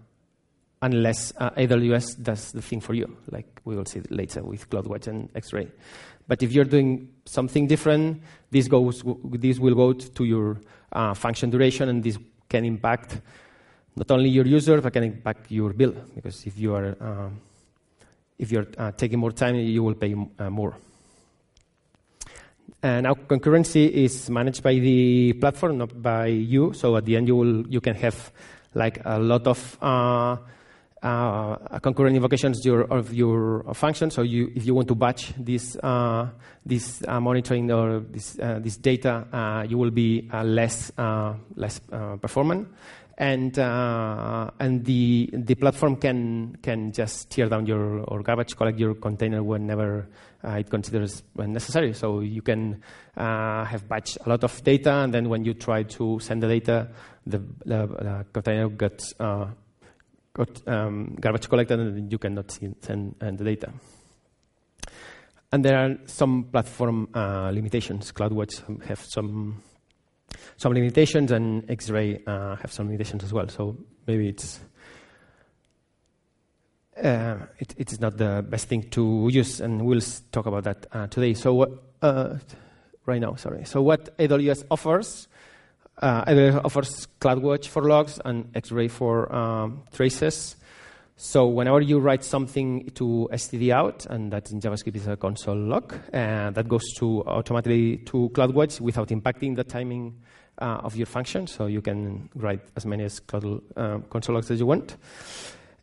[0.82, 5.06] unless uh, AWS does the thing for you, like we will see later with CloudWatch
[5.06, 5.68] and X-Ray.
[6.28, 9.02] But if you're doing something different, this goes.
[9.24, 10.60] This will go to your
[10.92, 13.20] uh, function duration, and this can impact
[14.00, 15.94] not only your user, but can impact your bill.
[16.14, 17.40] Because if you are um,
[18.38, 20.74] if you're uh, taking more time, you will pay uh, more.
[22.82, 26.72] And now concurrency is managed by the platform, not by you.
[26.72, 28.32] So at the end, you will you can have
[28.74, 30.36] like a lot of uh,
[31.02, 34.10] uh, concurrent invocations your, of your function.
[34.10, 36.28] So you, if you want to batch this uh,
[36.64, 41.80] this uh, monitoring or this this data, you will be less less
[42.22, 42.68] performant
[43.20, 48.78] and uh, and the the platform can can just tear down your or garbage collect
[48.78, 50.08] your container whenever
[50.42, 51.92] uh, it considers necessary.
[51.92, 52.82] So you can
[53.18, 56.48] uh, have batch a lot of data, and then when you try to send the
[56.48, 56.88] data
[57.26, 59.48] the, the, the container gets uh,
[60.32, 63.70] got um, garbage collected and you cannot send the data.
[65.52, 68.12] And there are some platform uh, limitations.
[68.12, 69.62] CloudWatch have some
[70.56, 73.48] some limitations, and X-Ray uh, have some limitations as well.
[73.48, 74.60] So maybe it's
[77.02, 80.86] uh, it, it is not the best thing to use, and we'll talk about that
[80.92, 81.34] uh, today.
[81.34, 82.36] So uh,
[83.06, 83.64] right now, sorry.
[83.64, 85.28] So what AWS offers,
[85.98, 90.56] uh, AWS offers CloudWatch for logs and X-Ray for um, traces.
[91.22, 95.54] So whenever you write something to std out, and that in JavaScript is a console
[95.54, 100.18] log, and that goes to automatically to CloudWatch without impacting the timing
[100.62, 101.46] uh, of your function.
[101.46, 104.96] So you can write as many as Cloud, uh, console logs as you want.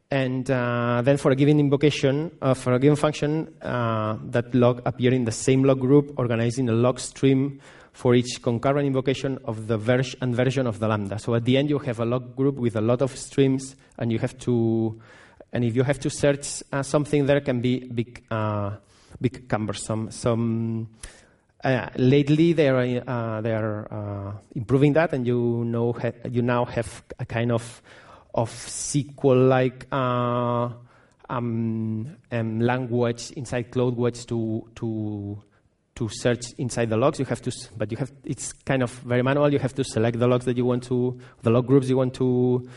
[0.10, 4.82] And uh, then for a given invocation, uh, for a given function, uh, that log
[4.88, 7.62] appear in the same log group, organizing a log stream
[7.94, 9.78] for each concurrent invocation of the
[10.20, 11.20] and version of the Lambda.
[11.20, 14.12] So at the end, you have a log group with a lot of streams, and
[14.12, 15.00] you have to
[15.54, 18.72] and if you have to search uh, something, there can be big, uh,
[19.22, 20.12] big cumbersome.
[20.12, 20.90] Some
[21.64, 26.42] uh, lately they are uh, they are uh, improving that, and you know ha- you
[26.42, 27.82] now have a kind of
[28.34, 30.70] of SQL-like uh,
[31.30, 35.42] um, um, language inside CloudWatch to to
[35.96, 37.20] to search inside the logs.
[37.20, 39.52] You have to, but you have it's kind of very manual.
[39.52, 42.14] You have to select the logs that you want to, the log groups you want
[42.16, 42.70] to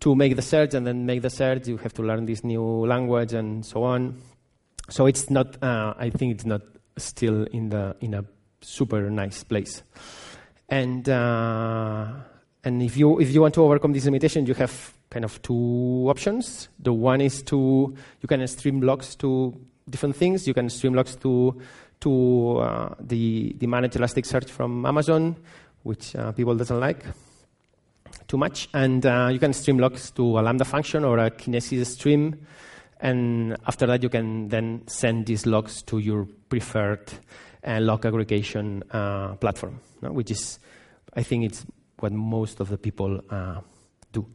[0.00, 2.86] to make the search and then make the search, you have to learn this new
[2.86, 4.16] language and so on.
[4.88, 6.62] So it's not, uh, I think it's not
[6.96, 8.24] still in, the, in a
[8.60, 9.82] super nice place.
[10.68, 12.08] And, uh,
[12.64, 16.06] and if, you, if you want to overcome this limitation, you have kind of two
[16.08, 16.68] options.
[16.78, 19.56] The one is to, you can stream logs to
[19.88, 20.46] different things.
[20.46, 21.60] You can stream logs to,
[22.00, 25.36] to uh, the, the managed Elasticsearch from Amazon,
[25.84, 27.04] which uh, people doesn't like
[28.28, 28.68] too much.
[28.74, 32.46] And uh, you can stream logs to a Lambda function or a Kinesis stream.
[33.00, 37.12] And after that, you can then send these logs to your preferred
[37.66, 40.12] uh, log aggregation uh, platform, no?
[40.12, 40.58] which is,
[41.14, 41.66] I think, it's
[41.98, 43.60] what most of the people uh,
[44.12, 44.26] do.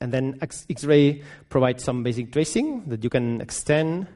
[0.00, 4.06] And then X-Ray provides some basic tracing that you can extend.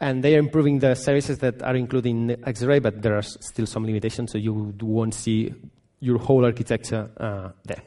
[0.00, 3.66] And they are improving the services that are included in X-Ray, but there are still
[3.66, 5.54] some limitations, so you won't see
[6.00, 7.82] your whole architecture uh, there.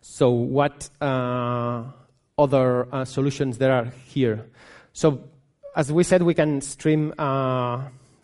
[0.00, 1.84] So what uh,
[2.38, 4.46] other uh, solutions there are here?
[4.92, 5.20] So
[5.74, 7.82] as we said, we can stream uh,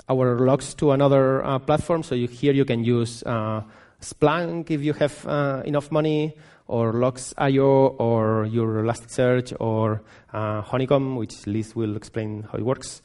[0.08, 2.02] our logs to another uh, platform.
[2.02, 3.62] So you, here you can use uh,
[4.00, 6.34] Splunk if you have enough money,
[6.66, 13.02] or Logz.io, or your Elasticsearch, or Honeycomb, which Liz will explain how it works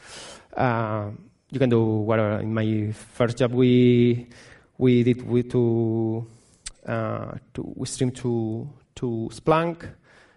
[1.51, 2.39] you can do whatever.
[2.39, 4.27] In my first job, we
[4.77, 6.25] we did we to
[6.85, 9.87] uh, to we streamed to to Splunk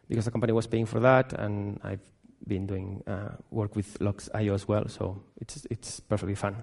[0.08, 2.00] because the company was paying for that, and I've
[2.46, 6.56] been doing uh, work with Logz.io as well, so it's it's perfectly fun.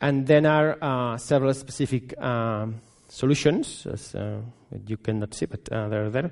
[0.00, 4.40] And then are uh, several specific um, solutions, as uh,
[4.86, 6.30] you cannot see, but uh, they're there.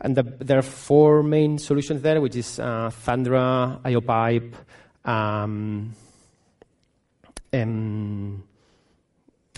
[0.00, 4.54] And the, there are four main solutions there, which is uh, Thundra, IOPipe,
[5.04, 5.92] um,
[7.52, 8.44] um,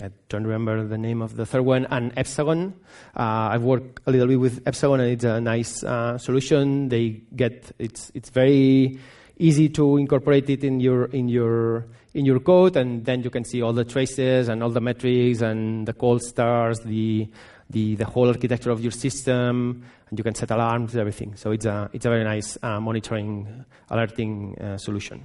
[0.01, 2.73] I don't remember the name of the third one, and Epsagon.
[3.15, 6.89] Uh, I've worked a little bit with Epsagon, and it's a nice uh, solution.
[6.89, 8.99] They get it's it's very
[9.37, 13.45] easy to incorporate it in your in your in your code, and then you can
[13.45, 17.29] see all the traces and all the metrics and the cold starts, the
[17.69, 21.35] the, the whole architecture of your system, and you can set alarms, and everything.
[21.35, 25.23] So it's a it's a very nice uh, monitoring, alerting uh, solution.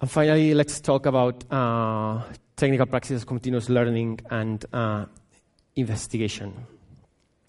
[0.00, 2.22] And finally, let's talk about uh,
[2.56, 5.04] technical practices, continuous learning, and uh,
[5.76, 6.54] investigation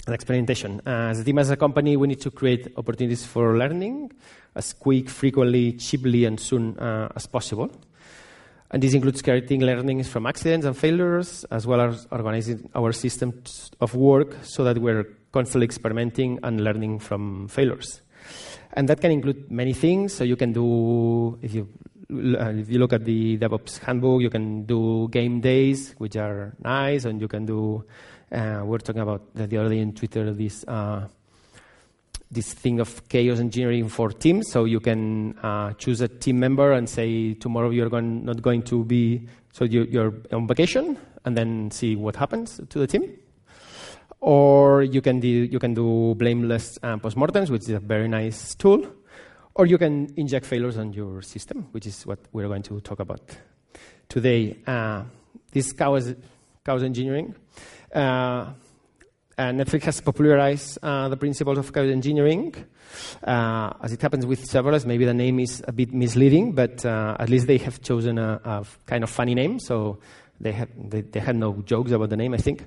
[0.06, 0.82] and experimentation.
[0.86, 4.12] As a team, as a company, we need to create opportunities for learning
[4.54, 7.72] as quick, frequently, cheaply, and soon uh, as possible.
[8.70, 13.72] And this includes creating learnings from accidents and failures, as well as organizing our systems
[13.80, 18.02] of work so that we're constantly experimenting and learning from failures.
[18.74, 20.14] And that can include many things.
[20.14, 21.70] So you can do, if you
[22.12, 27.06] if you look at the DevOps handbook, you can do game days, which are nice,
[27.06, 27.84] and you can do.
[28.32, 31.08] Uh, we're talking about the, the other day in Twitter this uh,
[32.30, 34.50] this thing of chaos engineering for teams.
[34.52, 38.64] So you can uh, choose a team member and say tomorrow you're going, not going
[38.64, 39.28] to be.
[39.52, 43.18] So you, you're on vacation, and then see what happens to the team.
[44.22, 48.86] Or you can do you can do blameless postmortems, which is a very nice tool.
[49.56, 53.00] Or you can inject failures on your system, which is what we're going to talk
[53.00, 53.22] about
[54.08, 54.58] today.
[54.66, 55.04] Uh,
[55.52, 56.14] this chaos,
[56.66, 57.36] chaos engineering.
[57.94, 58.54] Uh,
[59.38, 62.54] Netflix has popularized uh, the principles of chaos engineering.
[63.24, 67.16] Uh, as it happens with serverless, maybe the name is a bit misleading, but uh,
[67.20, 69.60] at least they have chosen a, a, kind of funny name.
[69.60, 70.00] So
[70.42, 72.66] they had they, they, had no jokes about the name, I think.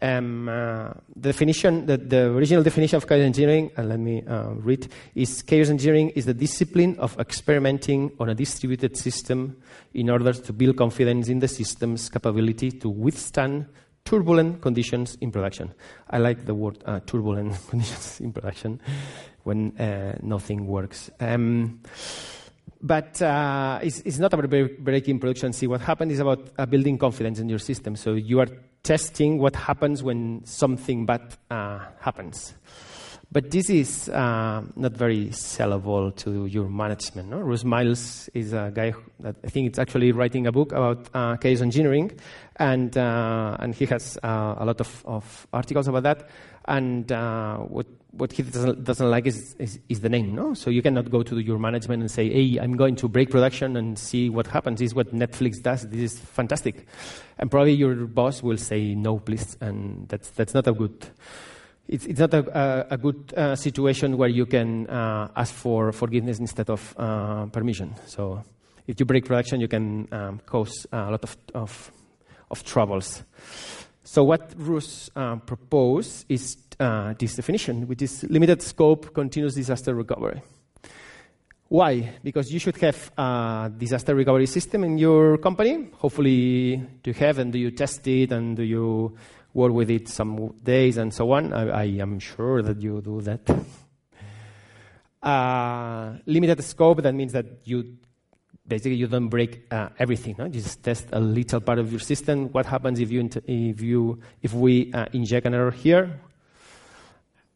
[0.00, 4.50] Um, uh, the definition, the, the, original definition of chaos engineering, and let me uh,
[4.50, 9.56] read, is chaos engineering is the discipline of experimenting on a distributed system
[9.94, 13.66] in order to build confidence in the system's capability to withstand
[14.04, 15.74] turbulent conditions in production.
[16.08, 18.80] I like the word uh, turbulent conditions in production
[19.42, 21.10] when uh, nothing works.
[21.20, 21.80] Um,
[22.80, 25.52] but uh, it's, it's, not about breaking production.
[25.52, 27.96] See, what happened is about uh, building confidence in your system.
[27.96, 28.48] So you are
[28.82, 32.54] testing what happens when something bad uh, happens.
[33.30, 37.28] But this is uh, not very sellable to your management.
[37.28, 37.40] No?
[37.64, 41.60] Miles is a guy that I think it's actually writing a book about uh, chaos
[41.60, 42.18] engineering,
[42.56, 46.30] and uh, and he has a lot of, of articles about that.
[46.68, 50.54] And what what he doesn't, doesn't like is, is, is, the name, no?
[50.54, 53.76] So you cannot go to your management and say, hey, I'm going to break production
[53.76, 54.80] and see what happens.
[54.80, 55.86] This is what Netflix does.
[55.88, 56.86] This is fantastic.
[57.38, 59.56] And probably your boss will say, no, please.
[59.60, 61.06] And that's, that's not a good,
[61.86, 65.92] it's, it's not a, a, a good uh, situation where you can uh, ask for
[65.92, 67.94] forgiveness instead of uh, permission.
[68.06, 68.42] So
[68.86, 71.92] if you break production, you can um, cause a lot of, of,
[72.50, 73.22] of troubles.
[74.08, 79.94] So what Russ uh, proposed is uh, this definition, which is limited scope continuous disaster
[79.94, 80.40] recovery.
[81.68, 82.14] Why?
[82.24, 85.90] Because you should have a disaster recovery system in your company.
[85.98, 89.14] Hopefully, you have and do you test it and do you
[89.52, 91.52] work with it some days and so on?
[91.52, 93.42] I, I am sure that you do that.
[95.22, 97.98] Uh, limited scope, that means that you
[98.68, 100.36] basically you don't break uh, everything.
[100.38, 100.44] No?
[100.44, 102.48] You just test a little part of your system.
[102.52, 106.20] What happens if you if you if we uh, inject an error here?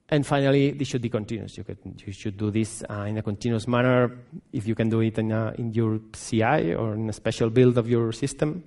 [0.09, 1.57] And finally, this should be continuous.
[1.57, 4.19] You, could, you should do this uh, in a continuous manner.
[4.53, 7.79] If you can do it in, a, in, your CI or in a special build
[7.79, 8.63] of your system,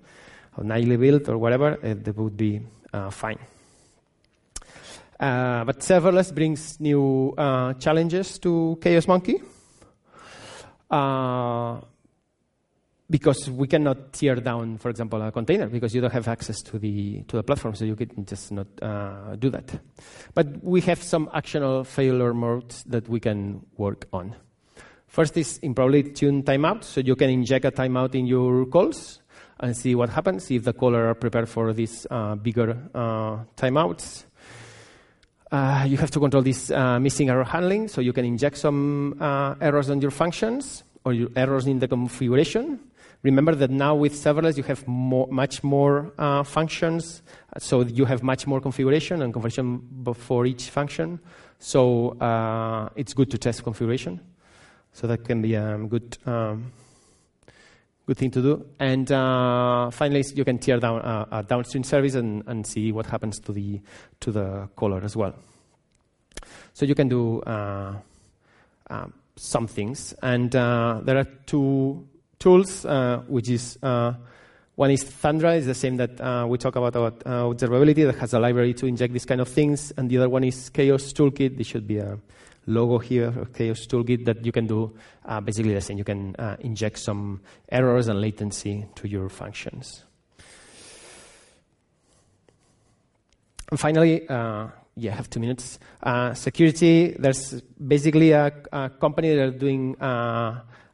[0.57, 3.37] or nightly build or whatever, uh, that would be uh, fine.
[5.19, 7.35] Uh, but serverless brings new
[7.79, 9.39] challenges to Chaos Monkey.
[13.07, 16.79] Because we cannot tear down, for example, a container because you don't have access to
[16.79, 19.79] the to the platform, so you can just not uh, do that.
[20.33, 24.35] But we have some actionable failure modes that we can work on.
[25.07, 29.21] First is improperly tuned timeout, so you can inject a timeout in your calls
[29.59, 34.25] and see what happens if the caller are prepared for these uh, bigger uh, timeouts.
[35.51, 39.15] Uh, you have to control this uh, missing error handling, so you can inject some
[39.21, 42.79] uh, errors on your functions or your errors in the configuration
[43.25, 47.23] Remember that now with serverless, you have more, much more uh, functions,
[47.57, 49.81] so you have much more configuration and configuration
[50.13, 51.19] for each function.
[51.57, 54.19] So uh, it's good to test configuration.
[54.93, 56.71] So that can be a good, um,
[58.05, 58.65] good thing to do.
[58.79, 63.07] And uh, finally, you can tear down a, a downstream service and, and, see what
[63.07, 63.81] happens to the
[64.19, 65.33] to the caller as well.
[66.73, 67.95] So you can do uh,
[68.87, 72.07] uh, some things, and uh, there are two
[72.45, 74.13] tools, uh, which is uh,
[74.75, 78.33] one is Thundra, is the same that uh, we talk about, about observability that has
[78.33, 81.55] a library to inject these kind of things, and the other one is Chaos Toolkit.
[81.55, 82.19] There should be a
[82.67, 85.97] logo here, Chaos Toolkit, that you can do uh, basically the same.
[85.97, 90.03] You can uh, inject some errors and latency to your functions.
[93.71, 94.67] And finally, uh,
[94.97, 95.79] yeah, I have two minutes.
[96.33, 99.95] security, there's basically a, a, company that are doing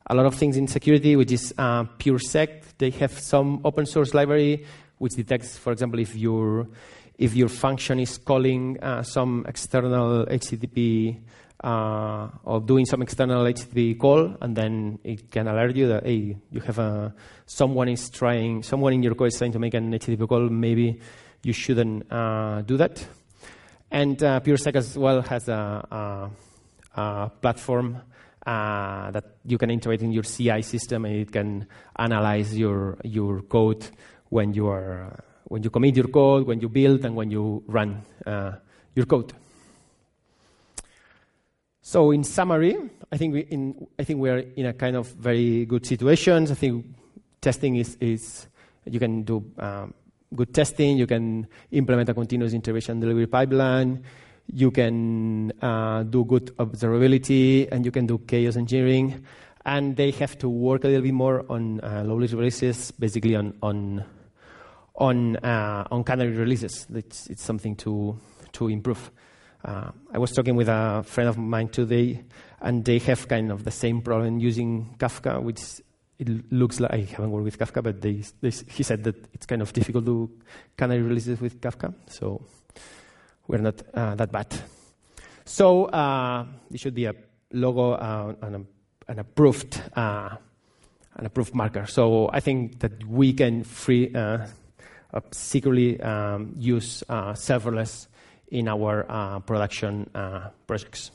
[0.08, 2.78] a lot of things in security, which is uh, PureSec.
[2.78, 4.66] They have some open source library
[4.98, 6.68] which detects, for example, if your
[7.18, 11.20] if your function is calling uh, some external HTTP
[11.64, 16.38] uh, or doing some external HTTP call, and then it can alert you that hey,
[16.52, 17.14] you have a
[17.46, 20.50] someone is trying, someone in your code is trying to make an HTTP call.
[20.50, 21.00] Maybe
[21.44, 23.06] you shouldn't uh, do that.
[23.90, 26.32] And uh, PureSec as well has a,
[26.96, 28.02] a, a platform
[28.46, 31.68] uh, that you can integrate in your CI system, and it can
[31.98, 33.86] analyze your your code
[34.30, 38.02] when you are when you commit your code, when you build, and when you run
[38.26, 38.54] uh,
[38.96, 39.34] your code.
[41.82, 42.78] So, in summary,
[43.12, 46.52] I think we in I think we are in a kind of very good situations.
[46.52, 46.86] I think
[47.42, 48.48] testing is is
[48.86, 49.94] you can do um,
[50.34, 50.98] good testing.
[50.98, 54.04] You can implement a continuous integration delivery pipeline
[54.54, 59.24] you can uh, do good observability, and you can do chaos engineering.
[59.66, 63.54] and they have to work a little bit more on uh, low releases, basically on
[63.62, 64.04] on
[64.96, 66.88] on uh, on canary releases.
[66.94, 68.18] It's, it's something to
[68.54, 69.12] to improve.
[69.64, 72.24] Uh, I was talking with a friend of mine today,
[72.62, 75.82] and they have kind of the same problem using Kafka, which
[76.18, 79.46] it looks like I haven't worked with Kafka, but they, they, he said that it's
[79.46, 80.32] kind of difficult to
[80.78, 82.42] canary releases with Kafka, so
[83.52, 84.48] we're not uh, that bad.
[85.44, 87.14] So uh, it should be a
[87.52, 88.62] logo uh, and a
[89.12, 90.30] an approved uh,
[91.16, 91.86] an approved marker.
[91.86, 94.48] So I think that we can free uh,
[95.32, 98.08] securely um, use uh, serverless
[98.48, 100.10] in our uh, production
[100.66, 101.12] projects.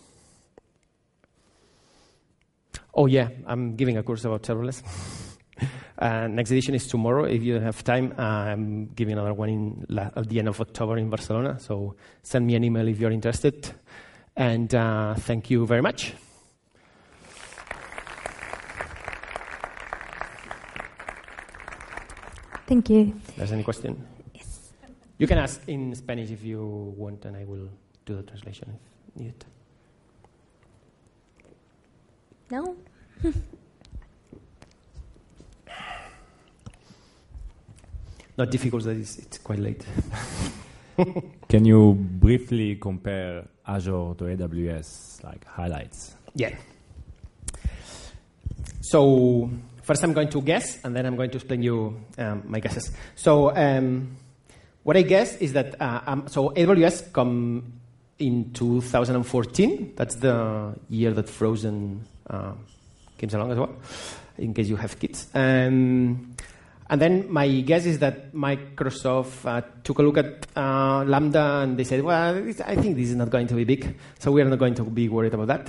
[2.93, 4.83] Oh yeah, I'm giving a course about serverless.
[5.99, 7.25] Uh, next edition is tomorrow.
[7.25, 10.99] If you have time, I'm giving another one in la- at the end of October
[10.99, 11.59] in Barcelona.
[11.59, 13.73] So send me an email if you're interested.
[14.37, 16.13] And thank you very much.
[22.67, 23.15] Thank you.
[23.37, 24.05] There's any question?
[24.35, 24.73] Yes.
[25.19, 27.69] You can ask in Spanish if you want, and I will
[28.05, 28.77] do the translation
[29.15, 29.45] if needed.
[32.51, 32.77] No?
[38.37, 39.85] Not difficult, it's, it's quite late.
[41.49, 46.15] Can you briefly compare Azure to AWS, like highlights?
[46.35, 46.55] Yeah.
[48.83, 49.51] So
[49.87, 52.91] First, I'm going to guess, and then I'm going to explain you um, my guesses.
[53.15, 54.17] So, um,
[54.83, 57.73] what I guess is that uh, um, so AWS come
[58.19, 59.93] in 2014.
[59.95, 62.55] That's the year that Frozen uh,
[63.17, 63.77] came along as well,
[64.39, 65.29] in case you have kids.
[65.33, 66.35] Um,
[66.89, 71.77] and then my guess is that Microsoft uh, took a look at uh, Lambda and
[71.77, 74.45] they said, well, I think this is not going to be big, so we are
[74.45, 75.69] not going to be worried about that.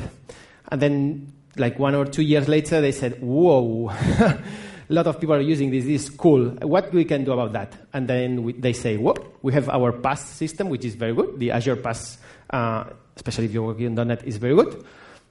[0.72, 4.38] And then like one or two years later, they said, whoa, a
[4.90, 5.86] lot of people are using this.
[5.86, 6.50] This is cool.
[6.62, 7.76] What we can do about that?
[7.94, 11.40] And then we, they say, whoa, we have our PaaS system, which is very good.
[11.40, 12.18] The Azure PaaS,
[12.52, 12.84] uh,
[13.16, 14.86] especially if you're working on .NET, is very good.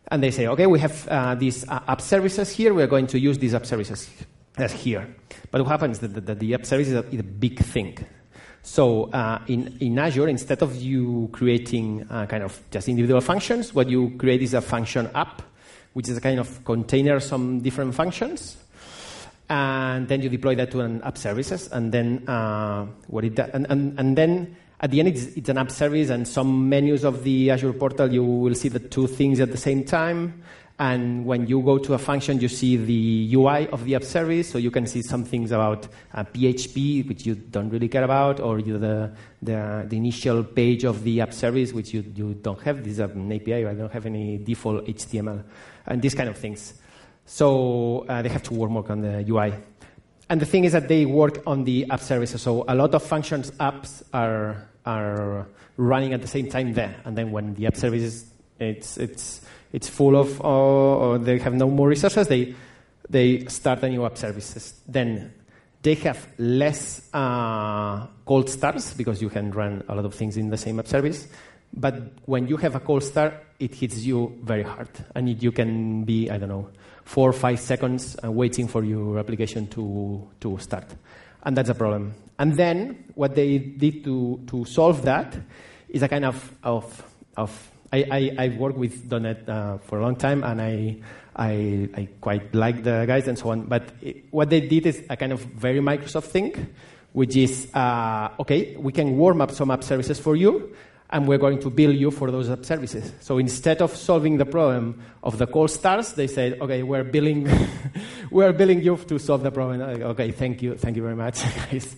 [0.09, 2.74] And they say, okay, we have uh, these uh, app services here.
[2.74, 4.11] We're going to use these app services
[4.57, 5.14] as here.
[5.50, 7.98] But what happens is that, the app service is a, big thing.
[8.62, 13.72] So uh, in, in Azure, instead of you creating uh, kind of just individual functions,
[13.74, 15.42] what you create is a function app
[15.96, 18.59] which is a kind of container some different functions.
[19.48, 23.48] And then you deploy that to an app services, and then uh, what it does,
[23.54, 27.02] and, and, and then at the end it's, it's, an app service, and some menus
[27.02, 30.42] of the Azure portal you will see the two things at the same time.
[30.79, 34.51] And when you go to a function, you see the UI of the app service,
[34.51, 38.41] so you can see some things about uh, PHP, which you don't really care about,
[38.41, 39.12] or the,
[39.43, 42.85] the, the, initial page of the app service, which you, you don't have.
[42.85, 45.43] This is an API, I don't have any default HTML
[45.87, 46.74] and these kind of things.
[47.24, 49.55] So uh, they have to work more on the UI.
[50.29, 52.43] And the thing is that they work on the app services.
[52.43, 56.95] So a lot of functions apps are are running at the same time there.
[57.05, 58.27] And then when the app services
[58.59, 62.55] it's it's it's full of or they have no more resources, they
[63.09, 64.75] they start a new app services.
[64.87, 65.33] Then
[65.83, 70.51] they have less uh, cold starts because you can run a lot of things in
[70.51, 71.29] the same app service.
[71.73, 71.95] But
[72.25, 74.89] when you have a cold start, it hits you very hard.
[75.14, 76.69] And it, you can be, I don't know,
[77.05, 80.87] four or five seconds uh, waiting for your application to, to start.
[81.45, 82.14] And that's a problem.
[82.39, 85.37] And then what they did to, to solve that
[85.89, 87.03] is a kind of, of,
[87.37, 90.97] of I, I, have worked with .NET uh, for a long time, and I,
[91.37, 93.62] I, I, quite like the guys and so on.
[93.62, 96.74] But it, what they did is a kind of very Microsoft thing,
[97.12, 100.74] which is, uh, okay, we can warm up some app services for you,
[101.11, 103.12] and we're going to bill you for those app services.
[103.20, 107.49] So instead of solving the problem of the cold starts, they said, okay, we're billing,
[108.30, 109.80] we're billing you to solve the problem.
[109.80, 111.97] Okay, thank you, thank you very much, guys.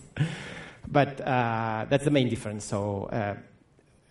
[0.87, 2.65] But uh, that's the main difference.
[2.65, 3.37] So, uh,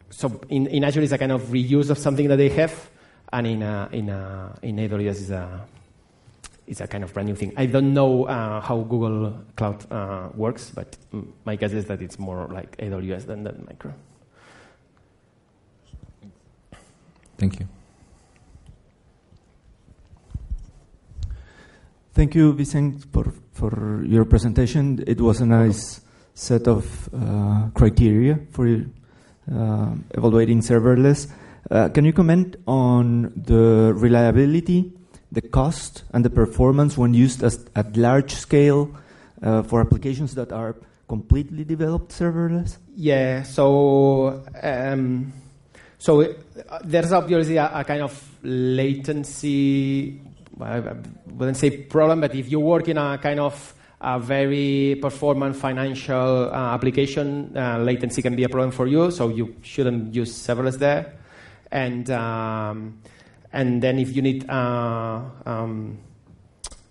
[0.10, 2.90] so in, in Azure, it's a kind of reuse of something that they have,
[3.32, 5.66] and in, uh, in, uh, in AWS, is a,
[6.66, 7.54] it's a kind of brand new thing.
[7.58, 10.98] I don't know uh, how Google Cloud uh, works, but
[11.46, 13.94] my guess is that it's more like AWS than, than Micro.
[17.38, 17.68] Thank you.
[22.14, 25.04] Thank you, Vicent, for, for your presentation.
[25.06, 26.02] It was a nice
[26.34, 28.68] set of uh, criteria for
[29.48, 31.28] evaluating serverless.
[31.70, 34.92] Uh, can you comment on the reliability,
[35.32, 38.90] the cost, and the performance when used at large scale
[39.44, 40.76] uh, for applications that are
[41.08, 42.78] completely developed serverless?
[42.96, 45.34] Yeah, so um,
[45.98, 50.22] so uh, there's obviously a, kind of latency
[50.60, 50.80] I
[51.28, 56.50] wouldn't say problem, but if you work in a kind of a very performant financial
[56.52, 60.78] uh, application, uh, latency can be a problem for you, so you shouldn't use serverless
[60.78, 61.14] there.
[61.72, 63.00] And, um,
[63.52, 65.98] and then if you need uh, um,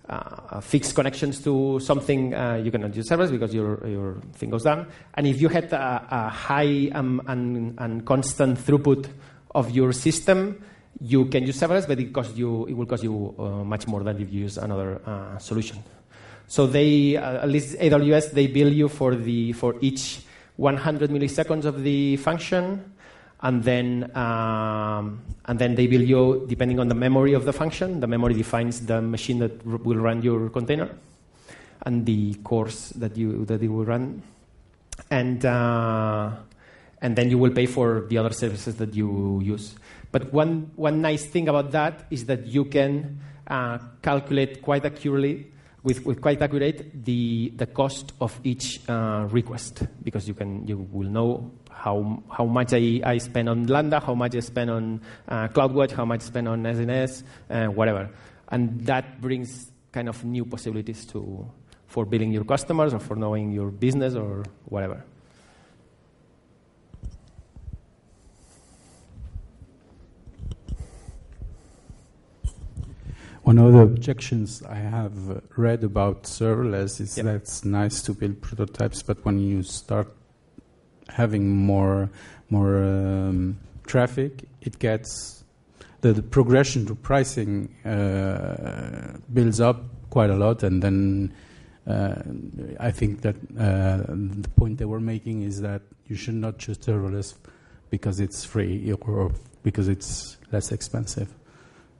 [0.09, 4.63] uh, fixed connections to something, uh, you cannot use servers because your, your thing goes
[4.63, 4.87] down.
[5.13, 9.07] And if you had a, a high um, and, and constant throughput
[9.55, 10.61] of your system,
[10.99, 14.03] you can use serverless, but it, costs you, it will cost you uh, much more
[14.03, 14.99] than if you use another
[15.39, 15.81] solution.
[16.47, 20.21] So they, uh, at least AWS, they bill you for, the, for each
[20.55, 22.93] 100 milliseconds of the function,
[23.41, 27.99] and then, um, and then they bill you depending on the memory of the function.
[27.99, 30.89] The memory defines the machine that r- will run your container
[31.85, 34.23] and the course that, you, that it will run.
[35.11, 36.31] And, uh,
[37.01, 39.75] and then you will pay for the other services that you use.
[40.11, 45.51] But one, one nice thing about that is that you can uh, calculate quite accurately,
[45.87, 50.85] with, with quite accurate, the, the cost of each uh, request because you, can, you
[50.91, 55.01] will know how, how much I, I spend on Lambda, how much I spend on
[55.29, 58.09] uh, CloudWatch, how much I spend on SNS, uh, whatever.
[58.49, 61.49] And that brings kind of new possibilities to,
[61.85, 65.05] for billing your customers or for knowing your business or whatever.
[73.47, 77.25] One of the objections I have uh, read about serverless is Yep.
[77.25, 80.09] that it's nice to build prototypes, but when you start
[81.07, 82.09] having more
[82.49, 85.45] more um, traffic, it gets
[86.01, 89.77] the, the progression to pricing uh, builds up
[90.09, 91.31] quite a lot, and then
[91.87, 92.15] uh,
[92.81, 96.79] I think that uh, the point they were making is that you should not choose
[96.79, 97.35] serverless
[97.91, 99.31] because it's free or
[99.63, 101.29] because it's less expensive.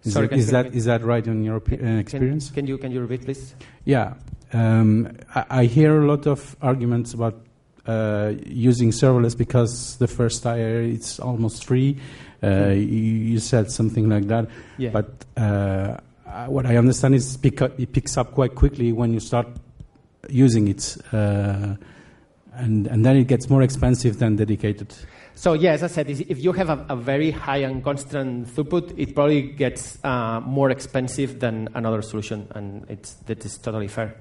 [0.08, 0.78] Is, Sorry, that, is that repeat?
[0.78, 2.50] is that right in your uh, experience?
[2.52, 3.56] Can, you can you repeat, please?
[3.86, 4.14] Yeah,
[4.54, 7.36] um, I, I hear a lot of arguments about
[7.86, 11.98] uh, using serverless because the first tire it's almost free.
[12.44, 14.48] Uh, you, you said something like that,
[14.78, 14.92] Yeah.
[14.92, 15.98] but uh,
[16.48, 19.48] what I understand is pick it picks up quite quickly when you start
[20.30, 21.76] using it, uh,
[22.54, 24.94] and and then it gets more expensive than dedicated.
[25.38, 28.92] So yeah, as I said, if you have a, a very high and constant throughput,
[28.98, 34.16] it probably gets uh, more expensive than another solution, and it's that is totally fair.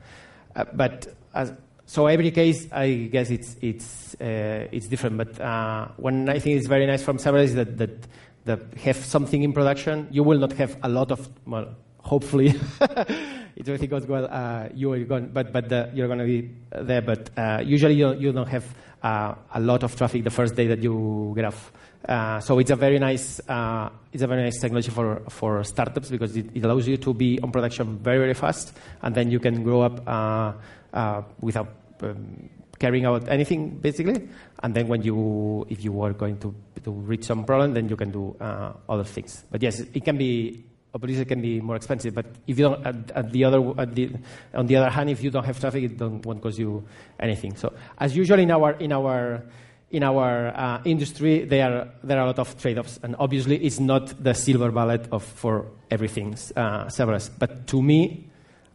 [0.55, 1.55] Uh, but as,
[1.87, 5.17] so every case, I guess it's it's uh, it's different.
[5.17, 8.07] But uh, one I think is very nice from serverless is that that
[8.45, 10.09] that have something in production.
[10.11, 11.75] You will not have a lot of well,
[12.07, 12.55] hopefully.
[13.57, 16.51] If everything goes well, uh, you are going, but but the, you're going to be
[16.71, 17.01] there.
[17.01, 18.67] But uh, usually you, you don't have
[19.03, 21.73] uh, a lot of traffic the first day that you get off.
[22.07, 26.11] Uh, so it's a very nice uh, it's a very nice technology for for startups
[26.11, 29.41] because it, it allows you to be on production very very fast, and then you
[29.41, 34.29] can grow up uh, without um, caring about anything basically.
[34.63, 36.55] And then when you if you are going to
[36.85, 39.45] to reach some problem, then you can do other things.
[39.51, 40.63] But yes, it can be
[40.97, 42.15] obviously it can be more expensive.
[42.15, 44.11] But if you don't, at, at the other, at the,
[44.55, 46.85] on the other hand, if you don't have traffic, it don't, won't cost you
[47.21, 47.55] anything.
[47.57, 49.43] So as usual in our in our
[49.91, 53.79] in our uh, industry, there are there are a lot of trade-offs, and obviously it's
[53.79, 57.31] not the silver bullet of for everything uh, serverless.
[57.39, 58.25] But to me,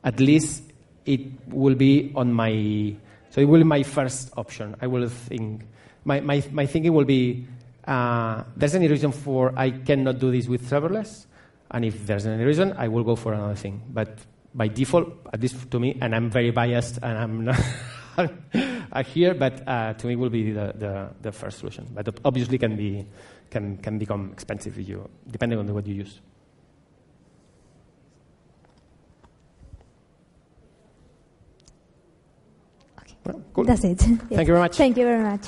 [0.04, 0.64] at least
[1.06, 2.96] it will be on my
[3.32, 4.76] so it will be my first option.
[4.80, 5.66] I will think
[6.06, 7.48] my my my thinking will be.
[7.82, 11.26] Uh, there's any reason for I cannot do this with serverless?
[11.72, 13.82] And if there's any reason, I will go for another thing.
[13.90, 14.20] But
[14.54, 17.60] by default, at least to me, and I'm very biased and I'm not
[19.06, 21.88] here, but uh, to me will be the, the, the first solution.
[21.94, 23.06] But obviously can be
[23.50, 26.20] can can become expensive if you depending on what you use.
[33.00, 33.16] Okay.
[33.26, 33.64] Well, cool.
[33.66, 33.98] That's it.
[33.98, 34.78] Thank you very much.
[34.78, 35.48] Thank you very much.